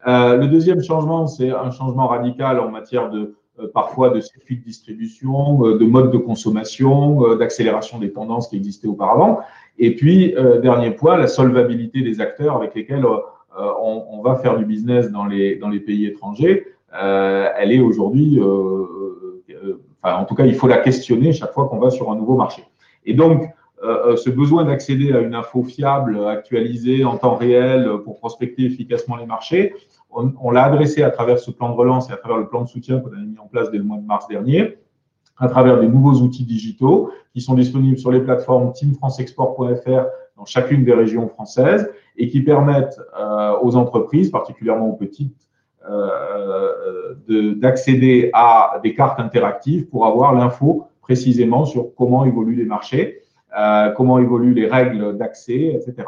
Euh, 0.06 0.36
le 0.36 0.46
deuxième 0.46 0.82
changement, 0.82 1.26
c'est 1.26 1.50
un 1.50 1.70
changement 1.70 2.06
radical 2.06 2.58
en 2.58 2.70
matière 2.70 3.10
de 3.10 3.34
euh, 3.58 3.68
parfois 3.72 4.10
de 4.10 4.20
circuits 4.20 4.56
de 4.56 4.64
distribution, 4.64 5.66
euh, 5.66 5.78
de 5.78 5.84
mode 5.84 6.10
de 6.10 6.18
consommation, 6.18 7.36
d'accélération 7.36 7.98
des 7.98 8.12
tendances 8.12 8.48
qui 8.48 8.56
existaient 8.56 8.88
auparavant. 8.88 9.40
Et 9.78 9.94
puis, 9.94 10.34
dernier 10.62 10.90
point, 10.90 11.16
la 11.16 11.26
solvabilité 11.26 12.02
des 12.02 12.20
acteurs 12.20 12.56
avec 12.56 12.74
lesquels 12.74 13.06
on, 13.06 14.04
on, 14.10 14.20
va 14.20 14.36
faire 14.36 14.58
du 14.58 14.66
business 14.66 15.10
dans 15.10 15.24
les, 15.24 15.56
dans 15.56 15.70
les 15.70 15.80
pays 15.80 16.04
étrangers. 16.04 16.66
elle 16.92 17.72
est 17.72 17.80
aujourd'hui, 17.80 18.38
enfin, 20.02 20.16
en 20.16 20.24
tout 20.26 20.34
cas, 20.34 20.44
il 20.44 20.54
faut 20.54 20.68
la 20.68 20.76
questionner 20.76 21.32
chaque 21.32 21.52
fois 21.52 21.66
qu'on 21.66 21.78
va 21.78 21.88
sur 21.88 22.10
un 22.12 22.16
nouveau 22.16 22.36
marché. 22.36 22.62
Et 23.06 23.14
donc, 23.14 23.48
euh, 23.82 24.12
euh, 24.12 24.16
ce 24.16 24.28
besoin 24.28 24.64
d'accéder 24.64 25.12
à 25.12 25.20
une 25.20 25.34
info 25.34 25.62
fiable, 25.62 26.26
actualisée 26.26 27.04
en 27.04 27.16
temps 27.16 27.34
réel 27.34 27.90
pour 28.04 28.18
prospecter 28.18 28.64
efficacement 28.64 29.16
les 29.16 29.24
marchés, 29.24 29.74
on, 30.10 30.50
l'a 30.50 30.64
adressé 30.64 31.02
à 31.02 31.10
travers 31.10 31.38
ce 31.38 31.50
plan 31.50 31.70
de 31.70 31.74
relance 31.74 32.10
et 32.10 32.12
à 32.12 32.16
travers 32.16 32.36
le 32.36 32.48
plan 32.48 32.62
de 32.62 32.68
soutien 32.68 32.98
qu'on 32.98 33.12
a 33.12 33.16
mis 33.16 33.38
en 33.38 33.46
place 33.46 33.70
dès 33.70 33.78
le 33.78 33.84
mois 33.84 33.96
de 33.96 34.04
mars 34.04 34.26
dernier, 34.28 34.76
à 35.38 35.48
travers 35.48 35.80
des 35.80 35.86
nouveaux 35.86 36.20
outils 36.20 36.44
digitaux 36.44 37.12
qui 37.32 37.40
sont 37.40 37.54
disponibles 37.54 37.96
sur 37.96 38.10
les 38.10 38.20
plateformes 38.20 38.72
teamfranceexport.fr 38.72 40.06
dans 40.36 40.44
chacune 40.44 40.84
des 40.84 40.92
régions 40.92 41.28
françaises 41.28 41.90
et 42.16 42.28
qui 42.28 42.40
permettent 42.40 43.00
euh, 43.18 43.54
aux 43.62 43.76
entreprises, 43.76 44.30
particulièrement 44.30 44.88
aux 44.88 44.96
petites, 44.96 45.46
d'accéder 47.28 48.30
à 48.34 48.80
des 48.82 48.94
cartes 48.94 49.18
interactives 49.18 49.88
pour 49.88 50.06
avoir 50.06 50.34
l'info 50.34 50.86
précisément 51.00 51.64
sur 51.64 51.94
comment 51.96 52.24
évoluent 52.24 52.54
les 52.54 52.64
marchés 52.66 53.19
euh, 53.58 53.90
comment 53.90 54.18
évoluent 54.18 54.54
les 54.54 54.66
règles 54.66 55.16
d'accès, 55.16 55.74
etc. 55.74 56.06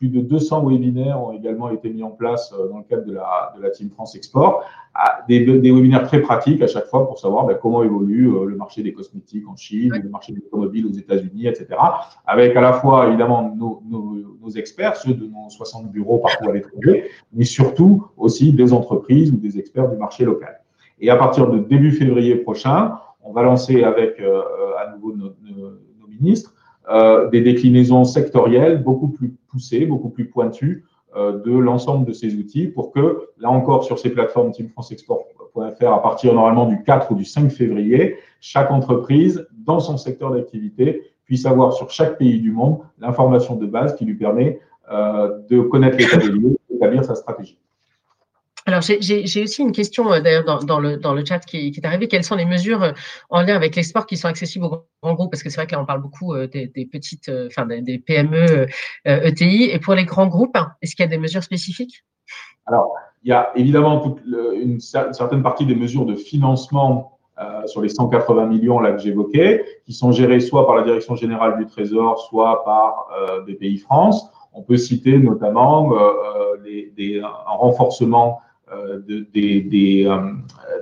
Plus 0.00 0.08
de 0.08 0.22
200 0.22 0.64
webinaires 0.66 1.22
ont 1.22 1.32
également 1.32 1.68
été 1.68 1.90
mis 1.90 2.02
en 2.02 2.10
place 2.10 2.54
euh, 2.58 2.68
dans 2.68 2.78
le 2.78 2.84
cadre 2.84 3.04
de 3.04 3.12
la, 3.12 3.52
de 3.54 3.62
la 3.62 3.68
Team 3.68 3.90
France 3.90 4.16
Export, 4.16 4.64
des, 5.28 5.44
des, 5.44 5.70
webinaires 5.70 6.06
très 6.06 6.20
pratiques 6.20 6.62
à 6.62 6.66
chaque 6.66 6.86
fois 6.86 7.06
pour 7.06 7.18
savoir 7.18 7.44
ben, 7.44 7.58
comment 7.60 7.82
évolue 7.82 8.28
euh, 8.28 8.46
le 8.46 8.56
marché 8.56 8.82
des 8.82 8.94
cosmétiques 8.94 9.46
en 9.46 9.56
Chine, 9.56 9.92
le 10.02 10.08
marché 10.08 10.32
des 10.32 10.40
automobiles 10.40 10.86
aux 10.86 10.92
États-Unis, 10.92 11.46
etc. 11.46 11.68
Avec 12.26 12.56
à 12.56 12.62
la 12.62 12.72
fois 12.72 13.08
évidemment 13.08 13.54
nos, 13.54 13.82
nos, 13.86 14.16
nos, 14.42 14.50
experts, 14.50 14.96
ceux 14.96 15.12
de 15.12 15.26
nos 15.26 15.50
60 15.50 15.92
bureaux 15.92 16.18
partout 16.18 16.48
à 16.48 16.52
l'étranger, 16.54 17.10
mais 17.34 17.44
surtout 17.44 18.06
aussi 18.16 18.54
des 18.54 18.72
entreprises 18.72 19.30
ou 19.32 19.36
des 19.36 19.58
experts 19.58 19.90
du 19.90 19.98
marché 19.98 20.24
local. 20.24 20.62
Et 20.98 21.10
à 21.10 21.16
partir 21.16 21.46
de 21.48 21.58
début 21.58 21.92
février 21.92 22.36
prochain, 22.36 22.96
on 23.22 23.32
va 23.32 23.42
lancer 23.42 23.84
avec 23.84 24.18
euh, 24.18 24.40
à 24.78 24.96
nouveau 24.96 25.14
nos, 25.14 25.34
nos 25.46 26.06
ministres 26.08 26.54
euh, 26.90 27.28
des 27.28 27.40
déclinaisons 27.40 28.04
sectorielles 28.04 28.82
beaucoup 28.82 29.08
plus 29.08 29.34
poussées, 29.48 29.86
beaucoup 29.86 30.08
plus 30.08 30.26
pointues 30.26 30.84
euh, 31.16 31.40
de 31.40 31.52
l'ensemble 31.52 32.04
de 32.06 32.12
ces 32.12 32.34
outils 32.34 32.66
pour 32.66 32.92
que, 32.92 33.28
là 33.38 33.50
encore, 33.50 33.84
sur 33.84 33.98
ces 33.98 34.10
plateformes 34.10 34.52
teamfranceexport.fr, 34.52 35.92
à 35.92 36.02
partir 36.02 36.34
normalement 36.34 36.66
du 36.66 36.82
4 36.82 37.12
ou 37.12 37.14
du 37.14 37.24
5 37.24 37.50
février, 37.50 38.16
chaque 38.40 38.70
entreprise, 38.70 39.46
dans 39.52 39.80
son 39.80 39.96
secteur 39.96 40.32
d'activité, 40.32 41.02
puisse 41.24 41.46
avoir 41.46 41.72
sur 41.72 41.90
chaque 41.90 42.18
pays 42.18 42.40
du 42.40 42.50
monde 42.50 42.78
l'information 42.98 43.54
de 43.56 43.66
base 43.66 43.94
qui 43.94 44.04
lui 44.04 44.14
permet 44.14 44.58
de 44.90 45.60
connaître 45.60 45.96
l'état 45.96 46.16
des 46.16 46.26
lieux, 46.26 46.56
d'établir 46.68 47.04
sa 47.04 47.14
stratégie. 47.14 47.56
Alors, 48.70 48.82
j'ai 48.82 49.42
aussi 49.42 49.62
une 49.62 49.72
question 49.72 50.12
euh, 50.12 50.20
d'ailleurs 50.20 50.44
dans, 50.44 50.78
le, 50.78 50.96
dans 50.96 51.12
le 51.12 51.24
chat 51.24 51.40
qui, 51.40 51.72
est 51.76 51.84
arrivé. 51.84 52.06
Quelles 52.06 52.22
sont 52.22 52.36
les 52.36 52.44
mesures 52.44 52.84
euh, 52.84 52.92
en 53.28 53.42
lien 53.42 53.56
avec 53.56 53.74
l'export 53.74 54.06
qui 54.06 54.16
sont 54.16 54.28
accessibles 54.28 54.64
aux 54.66 54.84
grands 55.02 55.14
groupes? 55.14 55.32
Parce 55.32 55.42
que 55.42 55.50
c'est 55.50 55.56
vrai 55.56 55.66
que 55.66 55.72
là, 55.72 55.82
on 55.82 55.86
parle 55.86 56.00
beaucoup 56.00 56.34
euh, 56.34 56.46
des, 56.46 56.68
petites, 56.86 57.28
enfin 57.48 57.66
des, 57.66 57.98
PME, 57.98 58.68
ETI. 59.04 59.70
E 59.70 59.74
et 59.74 59.78
pour 59.80 59.94
les 59.94 60.04
grands 60.04 60.28
groupes, 60.28 60.56
est-ce 60.82 60.94
qu'il 60.94 61.02
y 61.02 61.08
a 61.08 61.10
des 61.10 61.18
mesures 61.18 61.42
spécifiques? 61.42 62.04
Alors, 62.66 62.94
il 63.24 63.30
y 63.30 63.32
a 63.32 63.50
évidemment 63.56 64.16
une, 64.54 64.78
certaine 64.78 65.42
partie 65.42 65.66
des 65.66 65.74
mesures 65.74 66.06
de 66.06 66.14
financement 66.14 67.18
sur 67.66 67.80
les 67.80 67.88
180 67.88 68.46
millions 68.46 68.78
là 68.78 68.92
que 68.92 68.98
j'évoquais, 68.98 69.64
qui 69.84 69.92
sont 69.92 70.12
gérées 70.12 70.40
soit 70.40 70.64
par 70.66 70.76
la 70.76 70.84
Direction 70.84 71.16
générale 71.16 71.58
du 71.58 71.66
Trésor, 71.66 72.20
soit 72.28 72.64
par 72.64 73.08
des 73.46 73.54
pays 73.54 73.78
France. 73.78 74.30
On 74.52 74.62
peut 74.62 74.76
citer 74.76 75.18
notamment 75.18 75.92
un 75.96 77.56
renforcement 77.56 78.40
euh, 78.40 78.49
de, 79.06 79.26
des, 79.32 80.06
euh, 80.06 80.32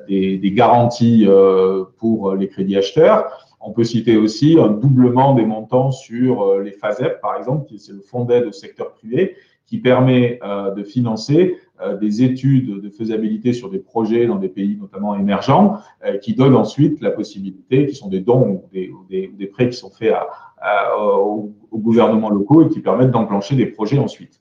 des, 0.09 0.38
des, 0.38 0.53
garanties 0.53 1.24
euh, 1.27 1.85
pour 1.98 2.35
les 2.35 2.48
crédits 2.48 2.77
acheteurs. 2.77 3.46
On 3.61 3.72
peut 3.72 3.85
citer 3.85 4.16
aussi 4.16 4.59
un 4.59 4.68
doublement 4.68 5.35
des 5.35 5.44
montants 5.44 5.90
sur 5.90 6.59
les 6.61 6.70
FASEP, 6.70 7.20
par 7.20 7.37
exemple, 7.37 7.66
qui 7.66 7.79
c'est 7.79 7.92
le 7.92 8.01
fonds 8.01 8.24
d'aide 8.24 8.46
au 8.46 8.53
secteur 8.53 8.92
privé, 8.92 9.37
qui 9.66 9.79
permet 9.79 10.38
de 10.77 10.83
financer 10.85 11.57
des 12.01 12.22
études 12.22 12.81
de 12.81 12.88
faisabilité 12.88 13.53
sur 13.53 13.68
des 13.68 13.81
projets 13.81 14.27
dans 14.29 14.37
des 14.37 14.48
pays 14.48 14.79
notamment 14.81 15.16
émergents, 15.16 15.79
qui 16.22 16.35
donnent 16.35 16.55
ensuite 16.55 17.01
la 17.03 17.11
possibilité, 17.11 17.87
qui 17.87 17.96
sont 17.96 18.09
des 18.09 18.20
dons 18.20 18.48
ou 18.48 18.64
des, 18.72 18.92
des, 19.11 19.27
des 19.27 19.46
prêts 19.46 19.68
qui 19.68 19.77
sont 19.77 19.90
faits 19.90 20.14
à, 20.14 20.96
aux, 20.96 21.53
gouvernements 21.72 22.31
locaux 22.31 22.66
et 22.66 22.68
qui 22.68 22.81
permettent 22.81 23.11
d'enclencher 23.11 23.57
des 23.57 23.66
projets 23.66 23.98
ensuite. 23.98 24.40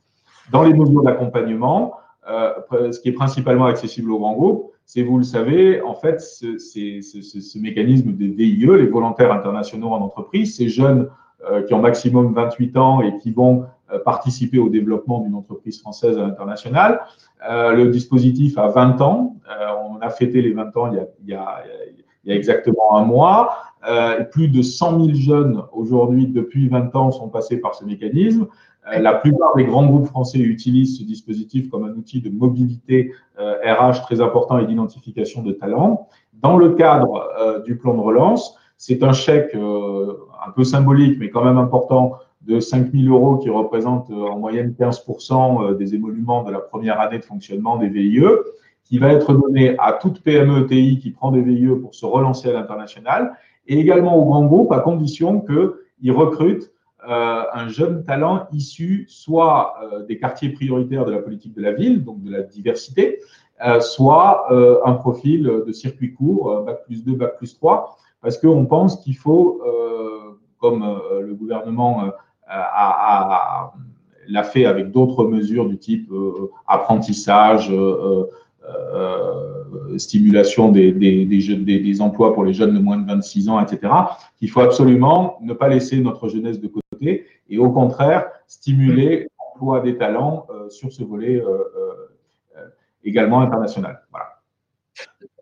Dans 0.51 0.63
les 0.63 0.73
mesures 0.73 1.03
d'accompagnement, 1.03 1.93
euh, 2.29 2.91
ce 2.91 2.99
qui 2.99 3.09
est 3.09 3.13
principalement 3.13 3.65
accessible 3.65 4.11
aux 4.11 4.19
grands 4.19 4.33
groupes, 4.33 4.71
c'est, 4.85 5.01
vous 5.01 5.17
le 5.17 5.23
savez, 5.23 5.81
en 5.81 5.93
fait, 5.93 6.21
ce, 6.21 7.59
mécanisme 7.59 8.13
des 8.13 8.27
VIE, 8.27 8.65
les 8.65 8.87
volontaires 8.87 9.31
internationaux 9.31 9.89
en 9.89 10.01
entreprise, 10.01 10.55
ces 10.55 10.69
jeunes 10.69 11.09
euh, 11.49 11.63
qui 11.63 11.73
ont 11.73 11.81
maximum 11.81 12.33
28 12.33 12.77
ans 12.77 13.01
et 13.01 13.17
qui 13.17 13.31
vont 13.31 13.65
euh, 13.91 13.99
participer 13.99 14.59
au 14.59 14.69
développement 14.69 15.19
d'une 15.19 15.35
entreprise 15.35 15.79
française 15.79 16.17
à 16.17 16.21
l'international. 16.21 17.01
le 17.49 17.85
dispositif 17.85 18.57
a 18.57 18.67
20 18.67 19.01
ans. 19.01 19.35
on 19.89 19.99
a 20.01 20.09
fêté 20.09 20.41
les 20.41 20.51
20 20.51 20.77
ans 20.77 20.91
il 20.91 21.29
y 21.29 21.33
a 21.33 21.63
exactement 22.25 22.97
un 22.97 23.03
mois. 23.03 23.57
plus 24.31 24.47
de 24.47 24.61
100 24.61 25.05
000 25.05 25.13
jeunes 25.13 25.63
aujourd'hui, 25.71 26.27
depuis 26.27 26.67
20 26.67 26.95
ans, 26.95 27.11
sont 27.11 27.29
passés 27.29 27.57
par 27.57 27.75
ce 27.75 27.85
mécanisme. 27.85 28.47
Euh, 28.93 28.99
la 28.99 29.13
plupart 29.13 29.55
des 29.55 29.65
grands 29.65 29.85
groupes 29.85 30.07
français 30.07 30.39
utilisent 30.39 30.99
ce 30.99 31.03
dispositif 31.03 31.69
comme 31.69 31.83
un 31.85 31.93
outil 31.93 32.21
de 32.21 32.29
mobilité 32.29 33.13
RH 33.37 33.39
euh, 33.39 33.91
très 34.03 34.21
important 34.21 34.59
et 34.59 34.65
d'identification 34.65 35.41
de 35.41 35.51
talents. 35.51 36.07
Dans 36.33 36.57
le 36.57 36.73
cadre 36.73 37.27
euh, 37.39 37.59
du 37.61 37.77
plan 37.77 37.93
de 37.95 38.01
relance, 38.01 38.55
c'est 38.77 39.01
un 39.03 39.13
chèque 39.13 39.55
un 39.55 40.51
peu 40.51 40.63
symbolique, 40.63 41.17
mais 41.19 41.31
quand 41.31 41.43
même 41.43 41.57
important, 41.57 42.13
de 42.41 42.59
5 42.59 42.91
000 42.91 43.11
euros 43.11 43.37
qui 43.37 43.49
représente 43.49 44.11
en 44.11 44.37
moyenne 44.37 44.75
15 44.77 45.03
des 45.79 45.95
émoluments 45.95 46.43
de 46.43 46.51
la 46.51 46.59
première 46.59 47.01
année 47.01 47.17
de 47.17 47.23
fonctionnement 47.23 47.77
des 47.77 47.87
VIE, 47.87 48.21
qui 48.83 48.99
va 48.99 49.11
être 49.11 49.33
donné 49.33 49.75
à 49.79 49.93
toute 49.93 50.21
PME 50.21 50.67
TI 50.67 50.99
qui 50.99 51.09
prend 51.09 51.31
des 51.31 51.41
VIE 51.41 51.75
pour 51.81 51.95
se 51.95 52.05
relancer 52.05 52.49
à 52.49 52.53
l'international, 52.53 53.33
et 53.67 53.79
également 53.79 54.15
aux 54.15 54.25
grands 54.25 54.45
groupes 54.45 54.71
à 54.71 54.79
condition 54.79 55.41
qu'ils 55.41 56.11
recrutent 56.11 56.71
euh, 57.05 57.43
un 57.53 57.69
jeune 57.69 58.03
talent 58.03 58.47
issu 58.51 59.05
soit 59.07 59.75
euh, 59.83 60.03
des 60.03 60.17
quartiers 60.17 60.49
prioritaires 60.49 61.05
de 61.05 61.11
la 61.11 61.19
politique 61.19 61.53
de 61.53 61.61
la 61.61 61.71
ville, 61.71 62.03
donc 62.03 62.23
de 62.23 62.31
la 62.31 62.41
diversité, 62.41 63.19
euh, 63.65 63.79
soit 63.79 64.47
un 64.85 64.93
profil 64.93 65.43
de 65.65 65.71
circuit 65.71 66.13
court, 66.13 66.63
Bac 66.65 66.83
plus 66.85 67.03
2, 67.03 67.13
Bac 67.13 67.37
plus 67.37 67.55
3, 67.55 67.97
parce 68.21 68.37
qu'on 68.37 68.65
pense 68.65 68.97
qu'il 68.97 69.15
faut, 69.15 69.61
comme 70.59 70.99
le 71.21 71.33
gouvernement 71.33 72.03
l'a 72.47 74.43
fait 74.43 74.65
avec 74.65 74.91
d'autres 74.91 75.25
mesures 75.25 75.67
du 75.67 75.77
type 75.77 76.11
apprentissage, 76.67 77.71
stimulation 79.97 80.71
des, 80.71 80.91
des, 80.91 81.25
des, 81.25 82.01
emplois 82.01 82.33
pour 82.33 82.43
les 82.43 82.53
jeunes 82.53 82.75
de 82.75 82.79
moins 82.79 82.97
de 82.97 83.07
26 83.07 83.49
ans, 83.49 83.59
etc., 83.59 83.91
qu'il 84.37 84.49
faut 84.49 84.61
absolument 84.61 85.39
ne 85.41 85.53
pas 85.53 85.67
laisser 85.67 85.99
notre 85.99 86.27
jeunesse 86.27 86.59
de 86.59 86.67
côté 86.67 86.86
et 87.01 87.57
au 87.57 87.71
contraire 87.71 88.29
stimuler 88.47 89.27
l'emploi 89.39 89.81
des 89.81 89.97
talents 89.97 90.47
euh, 90.49 90.69
sur 90.69 90.91
ce 90.91 91.03
volet 91.03 91.41
euh, 91.41 92.07
euh, 92.57 92.67
également 93.03 93.41
international. 93.41 94.05
Voilà. 94.11 94.41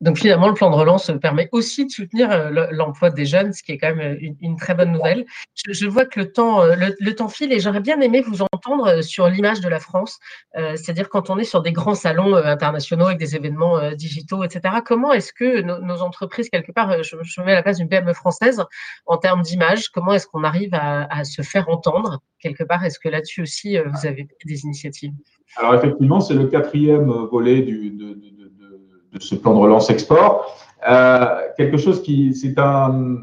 Donc 0.06 0.20
finalement, 0.20 0.48
le 0.48 0.54
plan 0.54 0.70
de 0.70 0.76
relance 0.76 1.12
permet 1.20 1.50
aussi 1.52 1.88
de 1.88 1.90
soutenir 1.90 2.32
euh, 2.32 2.68
l'emploi 2.70 3.10
des 3.10 3.26
jeunes, 3.26 3.54
ce 3.54 3.64
qui 3.64 3.72
est 3.72 3.80
quand 3.80 3.96
même 3.96 4.18
euh, 4.22 4.34
une, 4.40 4.56
très 4.56 4.76
bonne 4.76 4.92
nouvelle. 4.92 5.26
Je, 5.68 5.88
vois 5.88 6.06
que 6.06 6.20
le 6.20 6.32
temps, 6.32 6.62
euh, 6.62 6.76
le, 7.00 7.16
temps 7.16 7.28
file 7.28 7.52
et 7.52 7.60
j'aurais 7.60 7.80
bien 7.80 8.00
aimé 8.00 8.22
vous 8.22 8.44
entendre 8.44 9.02
sur 9.02 9.28
l'image 9.28 9.62
de 9.62 9.68
la 9.68 9.80
France, 9.80 10.20
c'est-à-dire 10.54 11.10
quand 11.10 11.30
on 11.30 11.38
est 11.40 11.44
sur 11.44 11.62
des 11.62 11.72
grands 11.72 11.96
salons 11.96 12.36
internationaux 12.36 13.08
avec 13.08 13.18
des 13.18 13.36
événements 13.36 13.92
digitaux, 13.94 14.44
etc. 14.44 14.76
Comment 14.86 15.12
est-ce 15.12 15.34
que 15.34 15.62
nos, 15.62 16.02
entreprises, 16.02 16.50
quelque 16.50 16.72
part, 16.72 17.02
je, 17.04 17.16
me 17.16 17.46
mets 17.46 17.54
à 17.54 17.56
la 17.56 17.64
place 17.64 17.78
d'une 17.78 17.90
PME 17.90 18.14
française 18.14 18.64
en 19.06 19.18
termes 19.18 19.42
d'image, 19.42 19.90
comment 19.90 20.14
est-ce 20.14 20.28
qu'on 20.28 20.44
arrive 20.44 20.74
à, 20.74 21.24
se 21.24 21.42
faire 21.42 21.70
entendre? 21.70 22.20
Quelque 22.40 22.64
part 22.64 22.84
Est-ce 22.84 23.00
que 23.00 23.10
là-dessus 23.10 23.42
aussi, 23.42 23.78
vous 23.78 24.06
avez 24.06 24.28
des 24.46 24.64
initiatives? 24.64 25.14
Alors 25.58 25.76
effectivement, 25.76 26.20
c'est 26.20 26.34
le 26.34 26.48
quatrième 26.48 27.10
volet 27.32 27.62
du, 27.62 27.96
ce 29.20 29.36
plan 29.36 29.54
de 29.54 29.60
relance 29.60 29.90
export. 29.90 30.46
Euh, 30.88 31.26
quelque 31.58 31.78
chose 31.78 32.02
qui, 32.02 32.34
c'est 32.34 32.58
un, 32.60 33.18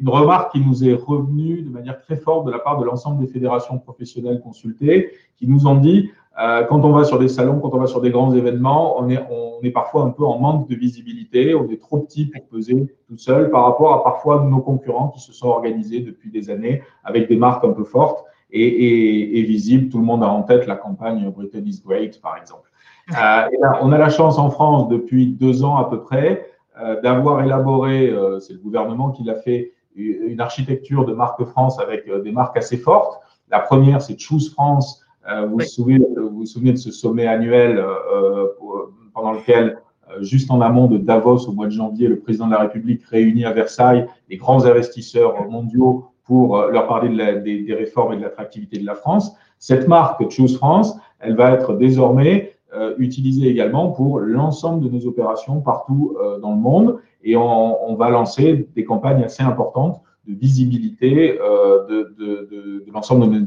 une 0.00 0.08
remarque 0.08 0.52
qui 0.52 0.60
nous 0.60 0.84
est 0.84 0.94
revenue 0.94 1.62
de 1.62 1.70
manière 1.70 2.00
très 2.00 2.16
forte 2.16 2.46
de 2.46 2.50
la 2.50 2.58
part 2.58 2.78
de 2.78 2.84
l'ensemble 2.84 3.24
des 3.24 3.30
fédérations 3.30 3.78
professionnelles 3.78 4.40
consultées, 4.40 5.10
qui 5.36 5.46
nous 5.46 5.66
ont 5.66 5.76
dit, 5.76 6.10
euh, 6.40 6.64
quand 6.64 6.84
on 6.84 6.92
va 6.92 7.04
sur 7.04 7.18
des 7.18 7.28
salons, 7.28 7.58
quand 7.58 7.70
on 7.72 7.78
va 7.78 7.86
sur 7.86 8.00
des 8.00 8.10
grands 8.10 8.32
événements, 8.32 8.98
on 9.00 9.08
est, 9.08 9.18
on 9.30 9.60
est 9.62 9.70
parfois 9.70 10.04
un 10.04 10.10
peu 10.10 10.24
en 10.24 10.38
manque 10.38 10.68
de 10.68 10.76
visibilité, 10.76 11.54
on 11.54 11.68
est 11.68 11.80
trop 11.80 11.98
petit 11.98 12.26
pour 12.26 12.44
peser 12.44 12.86
tout 13.08 13.18
seul 13.18 13.50
par 13.50 13.64
rapport 13.64 13.92
à 13.92 14.04
parfois 14.04 14.44
nos 14.44 14.60
concurrents 14.60 15.08
qui 15.08 15.20
se 15.20 15.32
sont 15.32 15.48
organisés 15.48 16.00
depuis 16.00 16.30
des 16.30 16.48
années 16.50 16.82
avec 17.02 17.28
des 17.28 17.36
marques 17.36 17.64
un 17.64 17.72
peu 17.72 17.84
fortes 17.84 18.24
et, 18.50 18.62
et, 18.62 19.38
et 19.40 19.42
visibles. 19.42 19.88
Tout 19.88 19.98
le 19.98 20.04
monde 20.04 20.22
a 20.22 20.28
en 20.28 20.42
tête 20.42 20.66
la 20.66 20.76
campagne 20.76 21.28
Britain 21.30 21.62
is 21.64 21.82
Great, 21.84 22.20
par 22.20 22.36
exemple. 22.36 22.70
Euh, 23.16 23.48
on 23.80 23.92
a 23.92 23.98
la 23.98 24.10
chance 24.10 24.38
en 24.38 24.50
France 24.50 24.88
depuis 24.88 25.28
deux 25.28 25.64
ans 25.64 25.76
à 25.76 25.88
peu 25.88 26.00
près 26.00 26.46
euh, 26.80 27.00
d'avoir 27.00 27.42
élaboré, 27.42 28.08
euh, 28.10 28.38
c'est 28.38 28.52
le 28.52 28.58
gouvernement 28.58 29.10
qui 29.10 29.24
l'a 29.24 29.34
fait, 29.34 29.72
une 29.96 30.40
architecture 30.40 31.04
de 31.04 31.12
marque 31.12 31.42
France 31.46 31.80
avec 31.80 32.08
des 32.22 32.30
marques 32.30 32.56
assez 32.56 32.76
fortes. 32.76 33.20
La 33.50 33.58
première, 33.58 34.00
c'est 34.00 34.16
Choose 34.16 34.52
France. 34.52 35.04
vous, 35.26 35.54
vous, 35.54 35.60
souvenez, 35.60 36.06
vous, 36.16 36.46
souvenez, 36.46 36.70
de 36.70 36.78
ce 36.78 36.92
sommet 36.92 37.26
annuel 37.26 37.84
pendant 39.12 39.32
lequel, 39.32 39.80
juste 40.20 40.52
en 40.52 40.60
amont 40.60 40.86
de 40.86 40.98
Davos 40.98 41.48
au 41.48 41.52
mois 41.52 41.66
de 41.66 41.72
janvier, 41.72 42.06
le 42.06 42.20
président 42.20 42.46
de 42.46 42.52
la 42.52 42.60
République 42.60 43.02
réunit 43.06 43.44
à 43.44 43.50
Versailles 43.50 44.06
les 44.28 44.36
grands 44.36 44.66
investisseurs 44.66 45.50
mondiaux 45.50 46.12
pour 46.22 46.56
leur 46.56 46.86
parler 46.86 47.08
de 47.08 47.40
des, 47.40 47.62
des 47.62 47.74
réformes 47.74 48.12
et 48.12 48.18
de 48.18 48.22
l'attractivité 48.22 48.78
de 48.78 48.86
la 48.86 48.94
France. 48.94 49.34
Cette 49.58 49.88
marque 49.88 50.30
Choose 50.30 50.56
France, 50.56 50.96
elle 51.18 51.34
va 51.34 51.50
être 51.50 51.74
désormais 51.74 52.52
euh, 52.74 52.94
utilisé 52.98 53.48
également 53.48 53.90
pour 53.90 54.20
l'ensemble 54.20 54.84
de 54.84 54.90
nos 54.90 55.06
opérations 55.06 55.60
partout 55.60 56.16
euh, 56.20 56.38
dans 56.38 56.52
le 56.52 56.60
monde. 56.60 56.98
Et 57.22 57.36
on, 57.36 57.90
on, 57.90 57.94
va 57.94 58.10
lancer 58.10 58.68
des 58.74 58.84
campagnes 58.84 59.22
assez 59.24 59.42
importantes 59.42 60.02
de 60.26 60.34
visibilité 60.34 61.38
euh, 61.40 61.86
de, 61.86 62.14
de, 62.18 62.48
de, 62.50 62.84
de 62.86 62.92
l'ensemble 62.92 63.46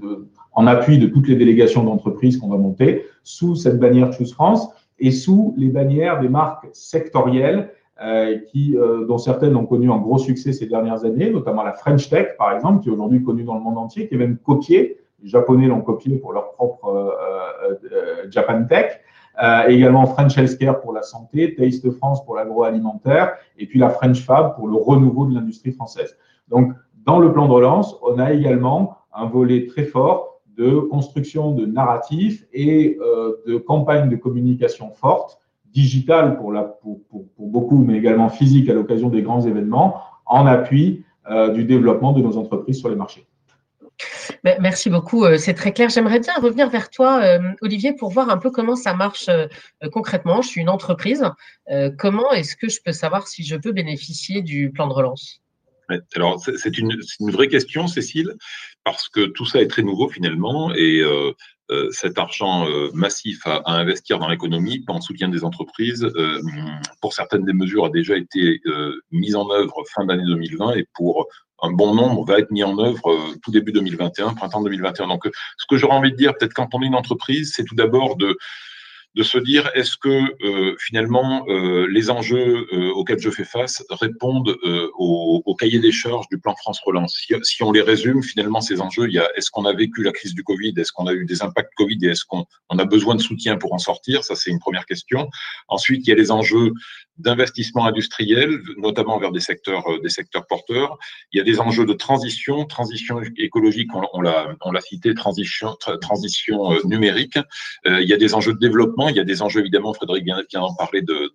en 0.54 0.68
appui 0.68 0.98
de 0.98 1.08
toutes 1.08 1.28
les 1.28 1.36
délégations 1.36 1.84
d'entreprises 1.84 2.38
qu'on 2.38 2.50
va 2.50 2.58
monter 2.58 3.06
sous 3.24 3.56
cette 3.56 3.80
bannière 3.80 4.12
Choose 4.12 4.34
France 4.34 4.68
et 5.00 5.12
sous 5.12 5.54
les 5.58 5.70
bannières 5.70 6.20
des 6.20 6.30
marques 6.30 6.68
sectorielles 6.74 7.72
euh, 8.02 8.40
qui, 8.52 8.76
euh, 8.78 9.06
dont 9.06 9.20
certaines 9.20 9.56
ont 9.56 9.68
connu 9.68 9.92
un 9.92 9.98
gros 9.98 10.18
succès 10.18 10.54
ces 10.54 10.66
dernières 10.66 11.06
années, 11.06 11.30
notamment 11.30 11.62
la 11.62 11.74
French 11.74 12.10
Tech, 12.10 12.30
par 12.36 12.52
exemple, 12.52 12.82
qui 12.82 12.90
est 12.90 12.92
aujourd'hui 12.92 13.22
connue 13.24 13.44
dans 13.44 13.54
le 13.54 13.62
monde 13.62 13.78
entier, 13.78 14.08
qui 14.08 14.16
est 14.16 14.18
même 14.18 14.38
copiée. 14.38 14.98
Les 15.22 15.30
Japonais 15.30 15.68
l'ont 15.68 15.82
copiée 15.82 16.18
pour 16.18 16.34
leur 16.34 16.54
propre 16.54 16.88
euh, 16.88 18.26
Japan 18.32 18.64
Tech. 18.64 19.02
Euh, 19.42 19.68
également 19.68 20.06
French 20.06 20.38
Healthcare 20.38 20.82
pour 20.82 20.94
la 20.94 21.02
santé, 21.02 21.56
Taste 21.56 21.90
France 21.94 22.24
pour 22.26 22.36
l'agroalimentaire, 22.36 23.34
et 23.58 23.66
puis 23.66 23.80
la 23.80 23.90
French 23.90 24.24
Fab 24.24 24.56
pour 24.56 24.68
le 24.68 24.76
renouveau 24.76 25.26
de 25.26 25.34
l'industrie 25.34 25.72
française. 25.72 26.16
Donc, 26.48 26.74
dans 27.06 27.18
le 27.18 27.34
plan 27.34 27.48
de 27.48 27.54
relance, 27.54 27.96
on 28.04 28.20
a 28.20 28.34
également 28.34 28.98
un 29.14 29.26
volet 29.26 29.66
très 29.66 29.84
fort 29.84 30.42
de 30.56 30.80
construction 30.80 31.54
de 31.54 31.66
narratifs 31.66 32.46
et 32.54 33.00
euh, 33.02 33.38
de 33.48 33.58
campagnes 33.58 34.10
de 34.10 34.16
communication 34.16 34.92
fortes, 34.92 35.40
digitales 35.74 36.38
pour, 36.38 36.52
la, 36.52 36.64
pour, 36.64 37.02
pour, 37.10 37.28
pour, 37.36 37.48
beaucoup, 37.48 37.84
mais 37.84 37.98
également 37.98 38.30
physiques 38.30 38.70
à 38.70 38.74
l'occasion 38.74 39.10
des 39.10 39.24
grands 39.24 39.42
événements, 39.42 40.02
en 40.26 40.46
appui 40.46 41.04
du 41.54 41.66
développement 41.66 42.14
de 42.14 42.22
nos 42.22 42.36
entreprises 42.36 42.80
sur 42.80 42.90
les 42.90 42.96
marchés. 42.96 43.26
Merci 44.44 44.90
beaucoup, 44.90 45.26
c'est 45.38 45.54
très 45.54 45.72
clair. 45.72 45.90
J'aimerais 45.90 46.20
bien 46.20 46.34
revenir 46.36 46.70
vers 46.70 46.90
toi, 46.90 47.40
Olivier, 47.62 47.94
pour 47.94 48.10
voir 48.12 48.30
un 48.30 48.38
peu 48.38 48.52
comment 48.52 48.76
ça 48.76 48.94
marche 48.94 49.30
concrètement. 49.92 50.42
Je 50.42 50.48
suis 50.48 50.62
une 50.62 50.70
entreprise. 50.70 51.24
Comment 51.98 52.32
est-ce 52.32 52.56
que 52.56 52.70
je 52.70 52.80
peux 52.84 52.92
savoir 52.92 53.28
si 53.28 53.44
je 53.44 53.56
peux 53.56 53.72
bénéficier 53.72 54.42
du 54.42 54.72
plan 54.72 54.88
de 54.88 54.94
relance? 54.94 55.42
Alors, 56.16 56.40
c'est 56.40 56.78
une, 56.78 56.92
vraie 57.20 57.48
question, 57.48 57.88
Cécile, 57.88 58.36
parce 58.84 59.10
que 59.10 59.26
tout 59.26 59.46
ça 59.46 59.62
est 59.62 59.68
très 59.68 59.82
nouveau 59.82 60.10
finalement 60.10 60.74
et 60.74 61.00
euh, 61.00 61.32
euh, 61.72 61.90
cet 61.92 62.18
argent 62.18 62.68
euh, 62.68 62.90
massif 62.94 63.42
à, 63.46 63.62
investir 63.66 64.20
dans 64.20 64.30
l'économie 64.30 64.84
en 64.88 65.02
soutien 65.02 65.30
des 65.30 65.44
entreprises, 65.44 66.08
pour 67.02 67.14
certaines 67.14 67.46
des 67.46 67.54
mesures, 67.54 67.86
a 67.86 67.90
déjà 67.90 68.16
été 68.18 68.62
mise 69.12 69.36
en 69.36 69.50
œuvre 69.50 69.84
fin 69.94 70.06
d'année 70.06 70.26
2020 70.26 70.76
et 70.76 70.88
pour 70.94 71.28
un 71.62 71.72
bon 71.72 71.94
nombre 71.94 72.26
va 72.26 72.40
être 72.40 72.52
mis 72.52 72.64
en 72.64 72.78
œuvre 72.80 73.36
tout 73.42 73.52
début 73.52 73.72
2021, 73.72 74.34
printemps 74.34 74.62
2021. 74.62 75.08
Donc, 75.08 75.30
ce 75.58 75.66
que 75.68 75.78
j'aurais 75.78 75.96
envie 75.96 76.12
de 76.12 76.18
dire, 76.18 76.34
peut-être 76.36 76.54
quand 76.54 76.74
on 76.74 76.82
est 76.82 76.88
une 76.88 76.96
entreprise, 76.96 77.54
c'est 77.56 77.64
tout 77.64 77.76
d'abord 77.76 78.16
de 78.16 78.38
de 79.16 79.24
se 79.24 79.38
dire 79.38 79.70
est-ce 79.76 79.98
que 79.98 80.24
euh, 80.46 80.76
finalement 80.80 81.46
euh, 81.50 81.86
les 81.88 82.10
enjeux 82.10 82.66
euh, 82.72 82.92
auxquels 82.92 83.20
je 83.20 83.30
fais 83.30 83.44
face 83.44 83.84
répondent 83.90 84.56
au, 84.98 85.42
au, 85.46 85.56
cahier 85.56 85.80
des 85.80 85.92
charges 85.92 86.28
du 86.30 86.40
plan 86.40 86.56
France 86.56 86.80
Relance? 86.86 87.18
Si, 87.18 87.34
si 87.44 87.64
on 87.64 87.72
les 87.72 87.82
résume, 87.82 88.24
finalement 88.24 88.62
ces 88.62 88.80
enjeux, 88.80 89.08
il 89.08 89.14
y 89.14 89.20
a 89.20 89.30
est-ce 89.36 89.52
qu'on 89.52 89.66
a 89.66 89.74
vécu 89.74 90.04
la 90.04 90.12
crise 90.12 90.34
du 90.34 90.44
Covid, 90.44 90.74
est-ce 90.78 90.94
qu'on 90.94 91.08
a 91.08 91.14
eu 91.14 91.26
des 91.26 91.44
impacts 91.44 91.74
Covid 91.76 91.98
et 92.04 92.10
est-ce 92.10 92.24
qu'on 92.26 92.46
on 92.70 92.80
a 92.80 92.86
besoin 92.86 93.16
de 93.16 93.22
soutien 93.22 93.58
pour 93.58 93.74
en 93.74 93.80
sortir? 93.80 94.24
Ça 94.24 94.36
c'est 94.36 94.50
une 94.50 94.60
première 94.60 94.86
question. 94.86 95.30
Ensuite, 95.68 96.08
il 96.08 96.10
y 96.10 96.14
a 96.14 96.16
les 96.16 96.32
enjeux 96.32 96.72
d'investissement 97.18 97.86
industriel, 97.86 98.62
notamment 98.78 99.20
vers 99.20 99.32
des 99.32 99.42
secteurs, 99.42 99.84
des 100.02 100.10
secteurs 100.10 100.48
porteurs. 100.48 100.98
Il 101.32 101.38
y 101.38 101.42
a 101.42 101.44
des 101.44 101.60
enjeux 101.60 101.86
de 101.86 101.94
transition, 101.94 102.66
transition 102.66 103.22
écologique, 103.38 103.94
on, 103.94 104.08
on 104.14 104.22
l'a, 104.22 104.82
cité, 104.82 105.14
transition, 105.14 105.76
transition 106.02 106.80
numérique. 106.86 107.38
il 107.86 108.08
y 108.08 108.14
a 108.14 108.18
des 108.18 108.34
enjeux 108.34 108.54
de 108.54 108.60
développement 108.60 109.01
il 109.10 109.16
y 109.16 109.20
a 109.20 109.24
des 109.24 109.42
enjeux, 109.42 109.62
évidemment, 109.62 109.94
Frédéric 109.94 110.26
vient, 110.26 110.38
d'en 110.54 110.74
parler, 110.76 111.02
de, 111.02 111.32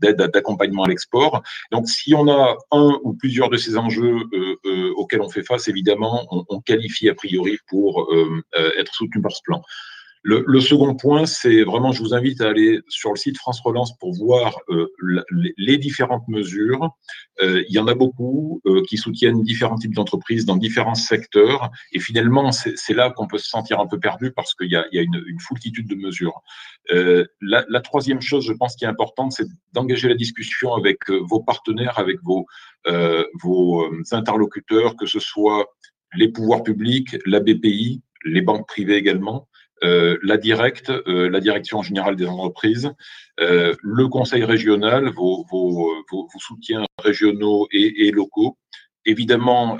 d'aide 0.00 0.16
d'accompagnement 0.16 0.84
à 0.84 0.88
l'export. 0.88 1.42
Donc, 1.72 1.88
si 1.88 2.14
on 2.14 2.28
a 2.28 2.56
un 2.70 2.98
ou 3.02 3.14
plusieurs 3.14 3.50
de 3.50 3.56
ces 3.56 3.76
enjeux 3.76 4.20
euh, 4.32 4.56
euh, 4.64 4.92
auxquels 4.96 5.20
on 5.20 5.28
fait 5.28 5.42
face, 5.42 5.68
évidemment, 5.68 6.26
on, 6.48 6.60
qualifie 6.60 7.08
a 7.08 7.14
priori 7.14 7.58
pour 7.68 8.12
euh, 8.12 8.42
être 8.78 8.94
soutenu 8.94 9.20
par 9.22 9.32
ce 9.32 9.40
plan. 9.44 9.62
Le, 10.28 10.60
second 10.60 10.96
point, 10.96 11.24
c'est 11.24 11.62
vraiment, 11.62 11.92
je 11.92 12.02
vous 12.02 12.12
invite 12.12 12.40
à 12.40 12.48
aller 12.48 12.80
sur 12.88 13.10
le 13.10 13.16
site 13.16 13.38
France 13.38 13.60
Relance 13.60 13.96
pour 13.96 14.12
voir 14.12 14.58
euh, 14.70 14.92
les, 15.56 15.78
différentes 15.78 16.26
mesures. 16.26 16.90
Euh, 17.42 17.62
il 17.68 17.72
y 17.72 17.78
en 17.78 17.86
a 17.86 17.94
beaucoup 17.94 18.60
euh, 18.66 18.82
qui 18.88 18.96
soutiennent 18.96 19.44
différents 19.44 19.76
types 19.76 19.94
d'entreprises 19.94 20.44
dans 20.44 20.56
différents 20.56 20.96
secteurs. 20.96 21.70
Et 21.92 22.00
finalement, 22.00 22.50
c'est 22.50 22.92
là 22.92 23.10
qu'on 23.10 23.28
peut 23.28 23.38
se 23.38 23.48
sentir 23.48 23.78
un 23.78 23.86
peu 23.86 24.00
perdu 24.00 24.32
parce 24.32 24.52
qu'il 24.56 24.68
y 24.68 24.74
a, 24.74 24.84
une, 24.92 25.38
foultitude 25.38 25.86
de 25.86 25.94
mesures. 25.94 26.42
La, 27.40 27.80
troisième 27.80 28.20
chose, 28.20 28.44
je 28.44 28.52
pense, 28.52 28.74
qui 28.74 28.84
est 28.84 28.88
importante, 28.88 29.30
c'est 29.30 29.46
d'engager 29.74 30.08
la 30.08 30.16
discussion 30.16 30.74
avec 30.74 31.08
vos 31.08 31.38
partenaires, 31.38 32.00
avec 32.00 32.18
vos, 32.24 32.46
vos 33.40 33.88
interlocuteurs, 34.10 34.96
que 34.96 35.06
ce 35.06 35.20
soit 35.20 35.66
les 36.14 36.32
pouvoirs 36.32 36.64
publics, 36.64 37.16
la 37.26 37.38
BPI, 37.38 38.02
les 38.24 38.40
banques 38.40 38.66
privées 38.66 38.96
également, 38.96 39.46
euh, 39.84 40.16
la 40.22 40.38
directe, 40.38 40.90
euh, 40.90 41.28
la 41.28 41.40
direction 41.40 41.82
générale 41.82 42.16
des 42.16 42.26
entreprises, 42.26 42.92
euh, 43.40 43.74
le 43.82 44.08
conseil 44.08 44.42
régional, 44.42 45.10
vos, 45.10 45.44
soutiens 46.38 46.86
régionaux 46.98 47.68
et, 47.70 48.10
locaux, 48.10 48.56
évidemment 49.04 49.76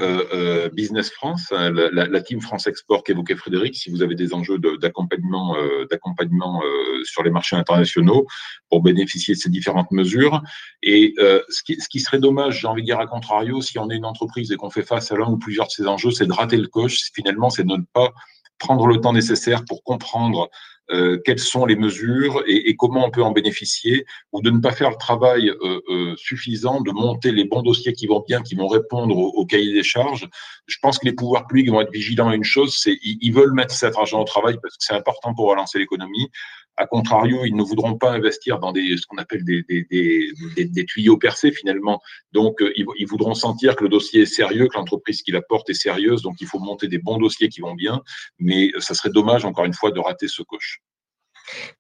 Business 0.75 1.11
France, 1.11 1.51
hein, 1.51 1.71
la, 1.71 2.07
la, 2.07 2.21
team 2.21 2.41
France 2.41 2.67
Export 2.67 3.03
qu'évoquait 3.05 3.37
Frédéric, 3.37 3.75
si 3.75 3.91
vous 3.91 4.03
avez 4.03 4.15
des 4.15 4.35
enjeux 4.35 4.59
d'accompagnement 4.81 5.57
d'accompagnement 5.91 6.63
sur 7.05 7.23
les 7.23 7.31
marchés 7.31 7.57
internationaux 7.57 8.27
pour 8.69 8.83
bénéficier 8.83 9.35
de 9.35 9.41
ces 9.41 9.49
différentes 9.49 9.91
mesures. 9.91 10.43
Et 10.83 11.15
ce 11.49 11.63
qui, 11.65 11.81
ce, 11.81 11.89
qui, 11.89 12.01
serait 12.01 12.21
dommage, 12.21 12.61
j'ai 12.61 12.69
envie 12.69 12.83
de 12.83 12.87
dire 12.87 13.01
à 13.01 13.07
contrario, 13.07 13.61
si 13.63 13.79
on 13.79 13.91
est 13.91 13.97
une 13.97 14.05
entreprise 14.05 14.53
et 14.53 14.57
qu'on 14.57 14.71
fait 14.71 14.85
face 14.85 15.11
à 15.11 15.17
l'un 15.17 15.29
ou 15.29 15.39
plusieurs 15.39 15.67
de 15.67 15.73
ces 15.73 15.87
enjeux, 15.87 16.11
c'est 16.11 16.27
de 16.27 16.33
rater 16.33 16.57
le 16.57 16.69
coche. 16.69 17.11
Finalement, 17.15 17.51
c'est 17.51 17.65
de 17.65 17.77
ne 17.77 17.83
pas 17.93 18.13
prendre 18.59 18.87
le 18.87 19.01
temps 19.01 19.13
nécessaire 19.13 19.65
pour 19.65 19.83
comprendre 19.83 20.51
euh, 20.93 21.19
quelles 21.25 21.41
sont 21.41 21.67
les 21.67 21.75
mesures 21.75 22.45
et, 22.47 22.77
comment 22.77 23.07
on 23.07 23.11
peut 23.11 23.23
en 23.23 23.33
bénéficier, 23.33 24.07
ou 24.31 24.41
de 24.41 24.51
ne 24.51 24.61
pas 24.61 24.71
faire 24.71 24.91
le 24.91 24.97
travail 24.97 25.49
euh, 25.49 25.81
euh, 25.89 26.15
suffisant, 26.17 26.81
de 26.81 26.93
monter 26.93 27.33
les 27.33 27.45
bons 27.45 27.63
dossiers 27.63 27.93
qui 27.93 28.07
vont 28.07 28.23
bien, 28.27 28.41
qui 28.41 28.55
vont 28.55 28.69
répondre 28.69 29.17
au, 29.17 29.31
au, 29.31 29.47
cahier 29.47 29.73
des 29.73 29.83
charges. 29.83 30.29
Je 30.67 30.77
pense 30.81 30.99
que 30.99 31.07
les 31.07 31.13
pouvoirs 31.13 31.49
publics 31.49 31.71
vont 31.71 31.81
être 31.81 31.91
vigilants 31.91 32.29
à 32.29 32.37
une 32.37 32.45
chose, 32.45 32.77
c'est 32.79 32.99
ils 33.03 33.33
veulent 33.33 33.53
mettre 33.53 33.75
cet 33.75 33.97
argent 33.97 34.21
au 34.21 34.25
travail 34.25 34.59
parce 34.63 34.77
que 34.77 34.85
c'est 34.85 34.95
important 34.95 35.35
pour 35.35 35.49
relancer 35.49 35.81
l'économie. 35.81 36.31
A 36.77 36.87
contrario, 36.87 37.45
ils 37.45 37.55
ne 37.55 37.63
voudront 37.63 37.97
pas 37.97 38.11
investir 38.11 38.59
dans 38.59 38.73
des, 38.73 38.97
ce 38.97 39.07
qu'on 39.07 39.17
appelle 39.17 39.45
des, 39.45 40.85
tuyaux 40.87 41.17
percés 41.17 41.51
finalement. 41.51 42.01
Donc, 42.33 42.61
euh, 42.61 42.73
ils, 42.77 43.07
voudront 43.07 43.35
sentir 43.35 43.77
que 43.77 43.85
le 43.85 43.89
dossier 43.89 44.23
est 44.23 44.27
sérieux, 44.27 44.69
que 44.69 44.77
l'entreprise 44.77 45.23
qui 45.23 45.33
l'apporte 45.33 45.71
est 45.71 45.75
sérieuse. 45.75 46.23
Donc, 46.23 46.37
il 46.41 46.47
faut 46.47 46.59
monter 46.59 46.89
des 46.89 46.99
bons 46.99 47.19
dossiers 47.19 47.49
qui 47.49 47.61
vont 47.61 47.75
bien. 47.75 48.03
Mais 48.39 48.71
ça 48.79 48.95
serait 48.95 49.11
dommage, 49.11 49.45
encore 49.45 49.65
une 49.65 49.75
fois, 49.75 49.91
de 49.91 50.01
rater 50.01 50.29
ce 50.29 50.43
coche. 50.43 50.81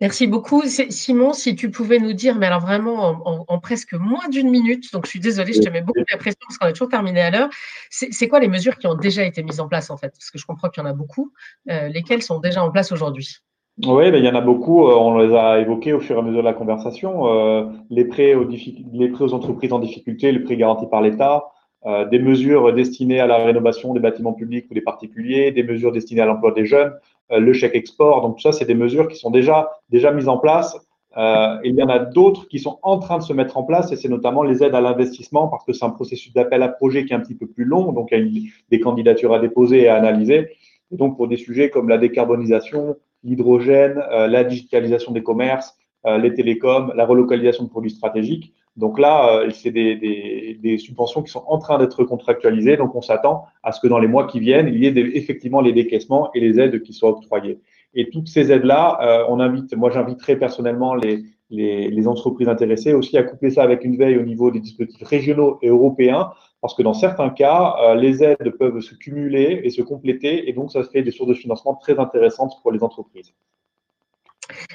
Merci 0.00 0.26
beaucoup. 0.26 0.62
Simon, 0.66 1.32
si 1.32 1.56
tu 1.56 1.70
pouvais 1.70 1.98
nous 1.98 2.12
dire, 2.12 2.36
mais 2.36 2.46
alors 2.46 2.60
vraiment 2.60 3.48
en, 3.50 3.58
presque 3.58 3.94
moins 3.94 4.28
d'une 4.28 4.50
minute, 4.50 4.92
donc 4.92 5.06
je 5.06 5.10
suis 5.10 5.20
désolée, 5.20 5.52
je 5.52 5.60
te 5.60 5.68
mets 5.68 5.82
beaucoup 5.82 5.98
de 5.98 6.16
pression 6.16 6.38
parce 6.46 6.58
qu'on 6.58 6.66
est 6.66 6.72
toujours 6.72 6.88
terminé 6.88 7.20
à 7.20 7.30
l'heure. 7.30 7.48
C'est 7.90 8.28
quoi 8.28 8.40
les 8.40 8.48
mesures 8.48 8.78
qui 8.78 8.86
ont 8.86 8.94
déjà 8.94 9.24
été 9.24 9.42
mises 9.42 9.60
en 9.60 9.68
place 9.68 9.90
en 9.90 9.96
fait? 9.96 10.10
Parce 10.10 10.30
que 10.30 10.38
je 10.38 10.46
comprends 10.46 10.68
qu'il 10.68 10.82
y 10.82 10.86
en 10.86 10.88
a 10.88 10.92
beaucoup. 10.92 11.32
Euh, 11.70 11.88
lesquelles 11.88 12.22
sont 12.22 12.38
déjà 12.38 12.62
en 12.62 12.70
place 12.70 12.92
aujourd'hui? 12.92 13.38
Oui, 13.84 14.10
ben, 14.10 14.16
il 14.16 14.24
y 14.24 14.28
en 14.28 14.34
a 14.34 14.40
beaucoup. 14.40 14.88
Euh, 14.88 14.94
on 14.94 15.18
les 15.18 15.34
a 15.34 15.60
évoqués 15.60 15.92
au 15.92 16.00
fur 16.00 16.16
et 16.16 16.18
à 16.18 16.22
mesure 16.22 16.40
de 16.40 16.44
la 16.44 16.54
conversation. 16.54 17.26
Euh, 17.28 17.66
les, 17.90 18.04
prêts 18.06 18.34
aux 18.34 18.48
les 18.48 19.08
prêts 19.08 19.24
aux 19.24 19.34
entreprises 19.34 19.72
en 19.72 19.78
difficulté, 19.78 20.32
les 20.32 20.40
prêts 20.40 20.56
garantis 20.56 20.86
par 20.86 21.02
l'État, 21.02 21.44
euh, 21.84 22.06
des 22.06 22.18
mesures 22.18 22.72
destinées 22.72 23.20
à 23.20 23.26
la 23.26 23.36
rénovation 23.36 23.92
des 23.92 24.00
bâtiments 24.00 24.32
publics 24.32 24.66
ou 24.70 24.74
des 24.74 24.80
particuliers, 24.80 25.52
des 25.52 25.62
mesures 25.62 25.92
destinées 25.92 26.22
à 26.22 26.26
l'emploi 26.26 26.52
des 26.52 26.64
jeunes, 26.64 26.92
le 27.30 27.52
chèque 27.52 27.74
export. 27.74 28.22
Donc, 28.22 28.36
tout 28.36 28.42
ça, 28.42 28.52
c'est 28.52 28.64
des 28.64 28.74
mesures 28.74 29.08
qui 29.08 29.16
sont 29.16 29.30
déjà, 29.30 29.70
déjà 29.90 30.10
mises 30.10 30.28
en 30.28 30.38
place. 30.38 30.78
Euh, 31.16 31.58
il 31.64 31.74
y 31.74 31.82
en 31.82 31.88
a 31.88 31.98
d'autres 31.98 32.46
qui 32.48 32.58
sont 32.58 32.78
en 32.82 32.98
train 32.98 33.16
de 33.18 33.22
se 33.22 33.32
mettre 33.32 33.56
en 33.56 33.62
place 33.62 33.90
et 33.90 33.96
c'est 33.96 34.08
notamment 34.08 34.42
les 34.42 34.62
aides 34.62 34.74
à 34.74 34.82
l'investissement 34.82 35.48
parce 35.48 35.64
que 35.64 35.72
c'est 35.72 35.84
un 35.84 35.90
processus 35.90 36.32
d'appel 36.34 36.62
à 36.62 36.68
projet 36.68 37.06
qui 37.06 37.14
est 37.14 37.16
un 37.16 37.20
petit 37.20 37.34
peu 37.34 37.46
plus 37.46 37.64
long, 37.64 37.92
donc 37.92 38.08
il 38.12 38.18
y 38.18 38.46
a 38.46 38.50
des 38.70 38.80
candidatures 38.80 39.32
à 39.32 39.38
déposer 39.38 39.82
et 39.82 39.88
à 39.88 39.96
analyser. 39.96 40.50
Et 40.92 40.96
donc 40.96 41.16
pour 41.16 41.26
des 41.26 41.38
sujets 41.38 41.70
comme 41.70 41.88
la 41.88 41.96
décarbonisation, 41.96 42.96
l'hydrogène, 43.26 44.02
euh, 44.12 44.28
la 44.28 44.44
digitalisation 44.44 45.12
des 45.12 45.22
commerces, 45.22 45.76
euh, 46.06 46.16
les 46.18 46.32
télécoms, 46.32 46.92
la 46.94 47.04
relocalisation 47.04 47.64
de 47.64 47.68
produits 47.68 47.90
stratégiques. 47.90 48.54
Donc 48.76 48.98
là, 48.98 49.40
euh, 49.40 49.50
c'est 49.50 49.72
des, 49.72 50.78
subventions 50.78 51.22
qui 51.22 51.32
sont 51.32 51.44
en 51.46 51.58
train 51.58 51.78
d'être 51.78 52.04
contractualisées. 52.04 52.76
Donc 52.76 52.94
on 52.94 53.02
s'attend 53.02 53.44
à 53.62 53.72
ce 53.72 53.80
que 53.80 53.88
dans 53.88 53.98
les 53.98 54.06
mois 54.06 54.26
qui 54.26 54.38
viennent, 54.38 54.68
il 54.68 54.82
y 54.82 54.86
ait 54.86 54.94
effectivement 55.14 55.60
les 55.60 55.72
décaissements 55.72 56.30
et 56.34 56.40
les 56.40 56.60
aides 56.60 56.82
qui 56.82 56.92
soient 56.92 57.10
octroyées. 57.10 57.58
Et 57.94 58.10
toutes 58.10 58.28
ces 58.28 58.52
aides-là, 58.52 59.26
on 59.30 59.40
invite, 59.40 59.74
moi 59.74 59.90
j'inviterai 59.90 60.36
personnellement 60.36 60.94
les, 60.94 61.24
les, 61.48 61.88
les, 61.88 62.08
entreprises 62.08 62.48
intéressées 62.48 62.92
aussi 62.92 63.16
à 63.16 63.22
coupler 63.22 63.50
ça 63.50 63.62
avec 63.62 63.84
une 63.84 63.96
veille 63.96 64.18
au 64.18 64.22
niveau 64.22 64.50
des 64.50 64.60
dispositifs 64.60 65.06
régionaux 65.06 65.58
et 65.62 65.68
européens, 65.68 66.30
parce 66.60 66.74
que 66.74 66.82
dans 66.82 66.94
certains 66.94 67.30
cas, 67.30 67.94
les 67.94 68.24
aides 68.24 68.50
peuvent 68.58 68.80
se 68.80 68.94
cumuler 68.94 69.60
et 69.64 69.70
se 69.70 69.82
compléter, 69.82 70.48
et 70.48 70.52
donc 70.52 70.72
ça 70.72 70.82
fait 70.82 71.02
des 71.02 71.10
sources 71.10 71.28
de 71.28 71.34
financement 71.34 71.74
très 71.74 71.98
intéressantes 71.98 72.54
pour 72.62 72.72
les 72.72 72.82
entreprises. 72.82 73.32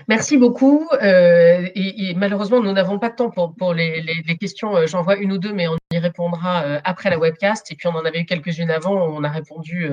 Merci 0.08 0.38
beaucoup. 0.38 0.88
Euh, 1.02 1.68
et, 1.76 2.14
malheureusement, 2.16 2.62
nous 2.62 2.74
n'avons 2.74 3.00
pas 3.00 3.10
de 3.10 3.16
temps 3.16 3.30
pour, 3.30 3.56
pour 3.56 3.74
les, 3.74 4.02
les, 4.02 4.38
questions. 4.38 4.76
Euh, 4.76 4.88
j'en 4.88 5.04
vois 5.04 5.18
une 5.18 5.32
ou 5.32 5.38
deux, 5.38 5.54
mais 5.54 5.68
on 5.68 5.76
répondra 6.02 6.64
euh, 6.64 6.80
après 6.84 7.10
la 7.10 7.18
webcast. 7.18 7.72
Et 7.72 7.76
puis, 7.76 7.88
on 7.88 7.96
en 7.96 8.06
avait 8.06 8.20
eu 8.22 8.26
quelques-unes 8.26 8.70
avant. 8.70 8.94
On 8.94 9.24
a 9.24 9.30
répondu 9.30 9.90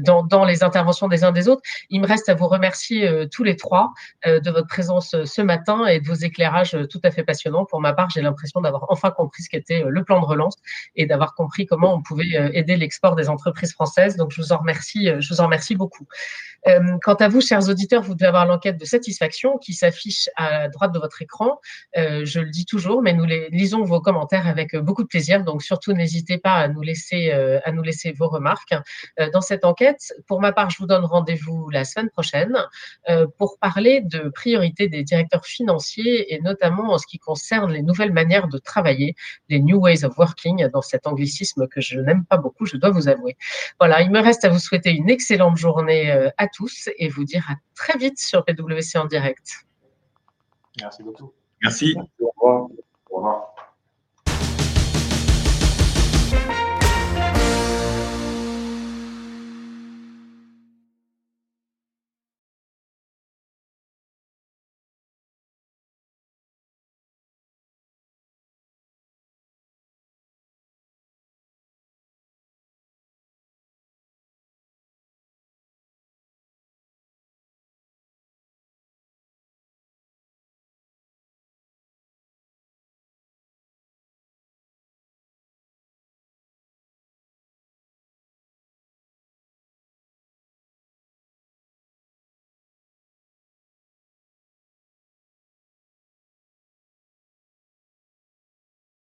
dans, 0.00 0.22
dans, 0.22 0.44
les 0.44 0.62
interventions 0.62 1.08
des 1.08 1.24
uns 1.24 1.32
des 1.32 1.48
autres. 1.48 1.62
Il 1.90 2.00
me 2.00 2.06
reste 2.06 2.28
à 2.28 2.34
vous 2.34 2.48
remercier 2.48 3.28
tous 3.30 3.44
les 3.44 3.56
trois 3.56 3.92
de 4.24 4.50
votre 4.50 4.66
présence 4.66 5.14
ce 5.24 5.42
matin 5.42 5.86
et 5.86 6.00
de 6.00 6.06
vos 6.06 6.14
éclairages 6.14 6.76
tout 6.90 7.00
à 7.04 7.10
fait 7.10 7.22
passionnants. 7.22 7.64
Pour 7.64 7.80
ma 7.80 7.92
part, 7.92 8.10
j'ai 8.10 8.22
l'impression 8.22 8.60
d'avoir 8.60 8.86
enfin 8.88 9.10
compris 9.10 9.42
ce 9.42 9.48
qu'était 9.48 9.84
le 9.86 10.04
plan 10.04 10.20
de 10.20 10.24
relance 10.24 10.56
et 10.96 11.06
d'avoir 11.06 11.34
compris 11.34 11.66
comment 11.66 11.94
on 11.94 12.02
pouvait 12.02 12.50
aider 12.54 12.76
l'export 12.76 13.16
des 13.16 13.28
entreprises 13.28 13.72
françaises. 13.72 14.16
Donc, 14.16 14.32
je 14.32 14.40
vous 14.40 14.52
en 14.52 14.58
remercie, 14.58 15.10
je 15.18 15.28
vous 15.28 15.40
en 15.40 15.44
remercie 15.44 15.76
beaucoup. 15.76 16.06
quant 17.02 17.14
à 17.14 17.28
vous, 17.28 17.40
chers 17.40 17.68
auditeurs, 17.68 18.02
vous 18.02 18.14
devez 18.14 18.26
avoir 18.26 18.46
l'enquête 18.46 18.78
de 18.78 18.84
satisfaction 18.84 19.58
qui 19.58 19.74
s'affiche 19.74 20.28
à 20.36 20.68
droite 20.68 20.92
de 20.92 20.98
votre 20.98 21.22
écran. 21.22 21.60
Euh, 21.96 22.24
je 22.24 22.40
le 22.40 22.50
dis 22.50 22.64
toujours, 22.64 23.02
mais 23.02 23.12
nous 23.12 23.24
les, 23.24 23.48
lisons 23.50 23.82
vos 23.84 24.00
commentaires 24.00 24.46
avec 24.46 24.76
beaucoup 24.76 25.02
de 25.02 25.08
plaisir. 25.08 25.39
Donc 25.40 25.62
surtout 25.62 25.92
n'hésitez 25.92 26.38
pas 26.38 26.54
à 26.54 26.68
nous 26.68 26.82
laisser, 26.82 27.30
à 27.32 27.72
nous 27.72 27.82
laisser 27.82 28.12
vos 28.12 28.28
remarques 28.28 28.74
dans 29.32 29.40
cette 29.40 29.64
enquête. 29.64 30.12
Pour 30.26 30.40
ma 30.40 30.52
part, 30.52 30.70
je 30.70 30.78
vous 30.78 30.86
donne 30.86 31.04
rendez-vous 31.04 31.70
la 31.70 31.84
semaine 31.84 32.10
prochaine 32.10 32.56
pour 33.38 33.58
parler 33.58 34.00
de 34.00 34.28
priorités 34.28 34.88
des 34.88 35.02
directeurs 35.02 35.46
financiers 35.46 36.34
et 36.34 36.40
notamment 36.40 36.92
en 36.92 36.98
ce 36.98 37.06
qui 37.06 37.18
concerne 37.18 37.72
les 37.72 37.82
nouvelles 37.82 38.12
manières 38.12 38.48
de 38.48 38.58
travailler, 38.58 39.14
les 39.48 39.60
new 39.60 39.78
ways 39.78 40.04
of 40.04 40.16
working, 40.18 40.68
dans 40.68 40.82
cet 40.82 41.06
anglicisme 41.06 41.66
que 41.68 41.80
je 41.80 41.98
n'aime 42.00 42.24
pas 42.24 42.36
beaucoup, 42.36 42.66
je 42.66 42.76
dois 42.76 42.90
vous 42.90 43.08
avouer. 43.08 43.36
Voilà, 43.78 44.02
il 44.02 44.10
me 44.10 44.20
reste 44.20 44.44
à 44.44 44.48
vous 44.48 44.58
souhaiter 44.58 44.90
une 44.90 45.10
excellente 45.10 45.56
journée 45.56 46.10
à 46.36 46.46
tous 46.48 46.88
et 46.98 47.08
vous 47.08 47.24
dire 47.24 47.46
à 47.50 47.54
très 47.74 47.98
vite 47.98 48.18
sur 48.18 48.44
PwC 48.44 48.98
en 48.98 49.06
direct. 49.06 49.66
Merci 50.80 51.02
beaucoup. 51.02 51.32
Merci. 51.62 51.96
Au 52.18 52.32
revoir. 52.36 52.68
Au 53.10 53.16
revoir. 53.16 53.69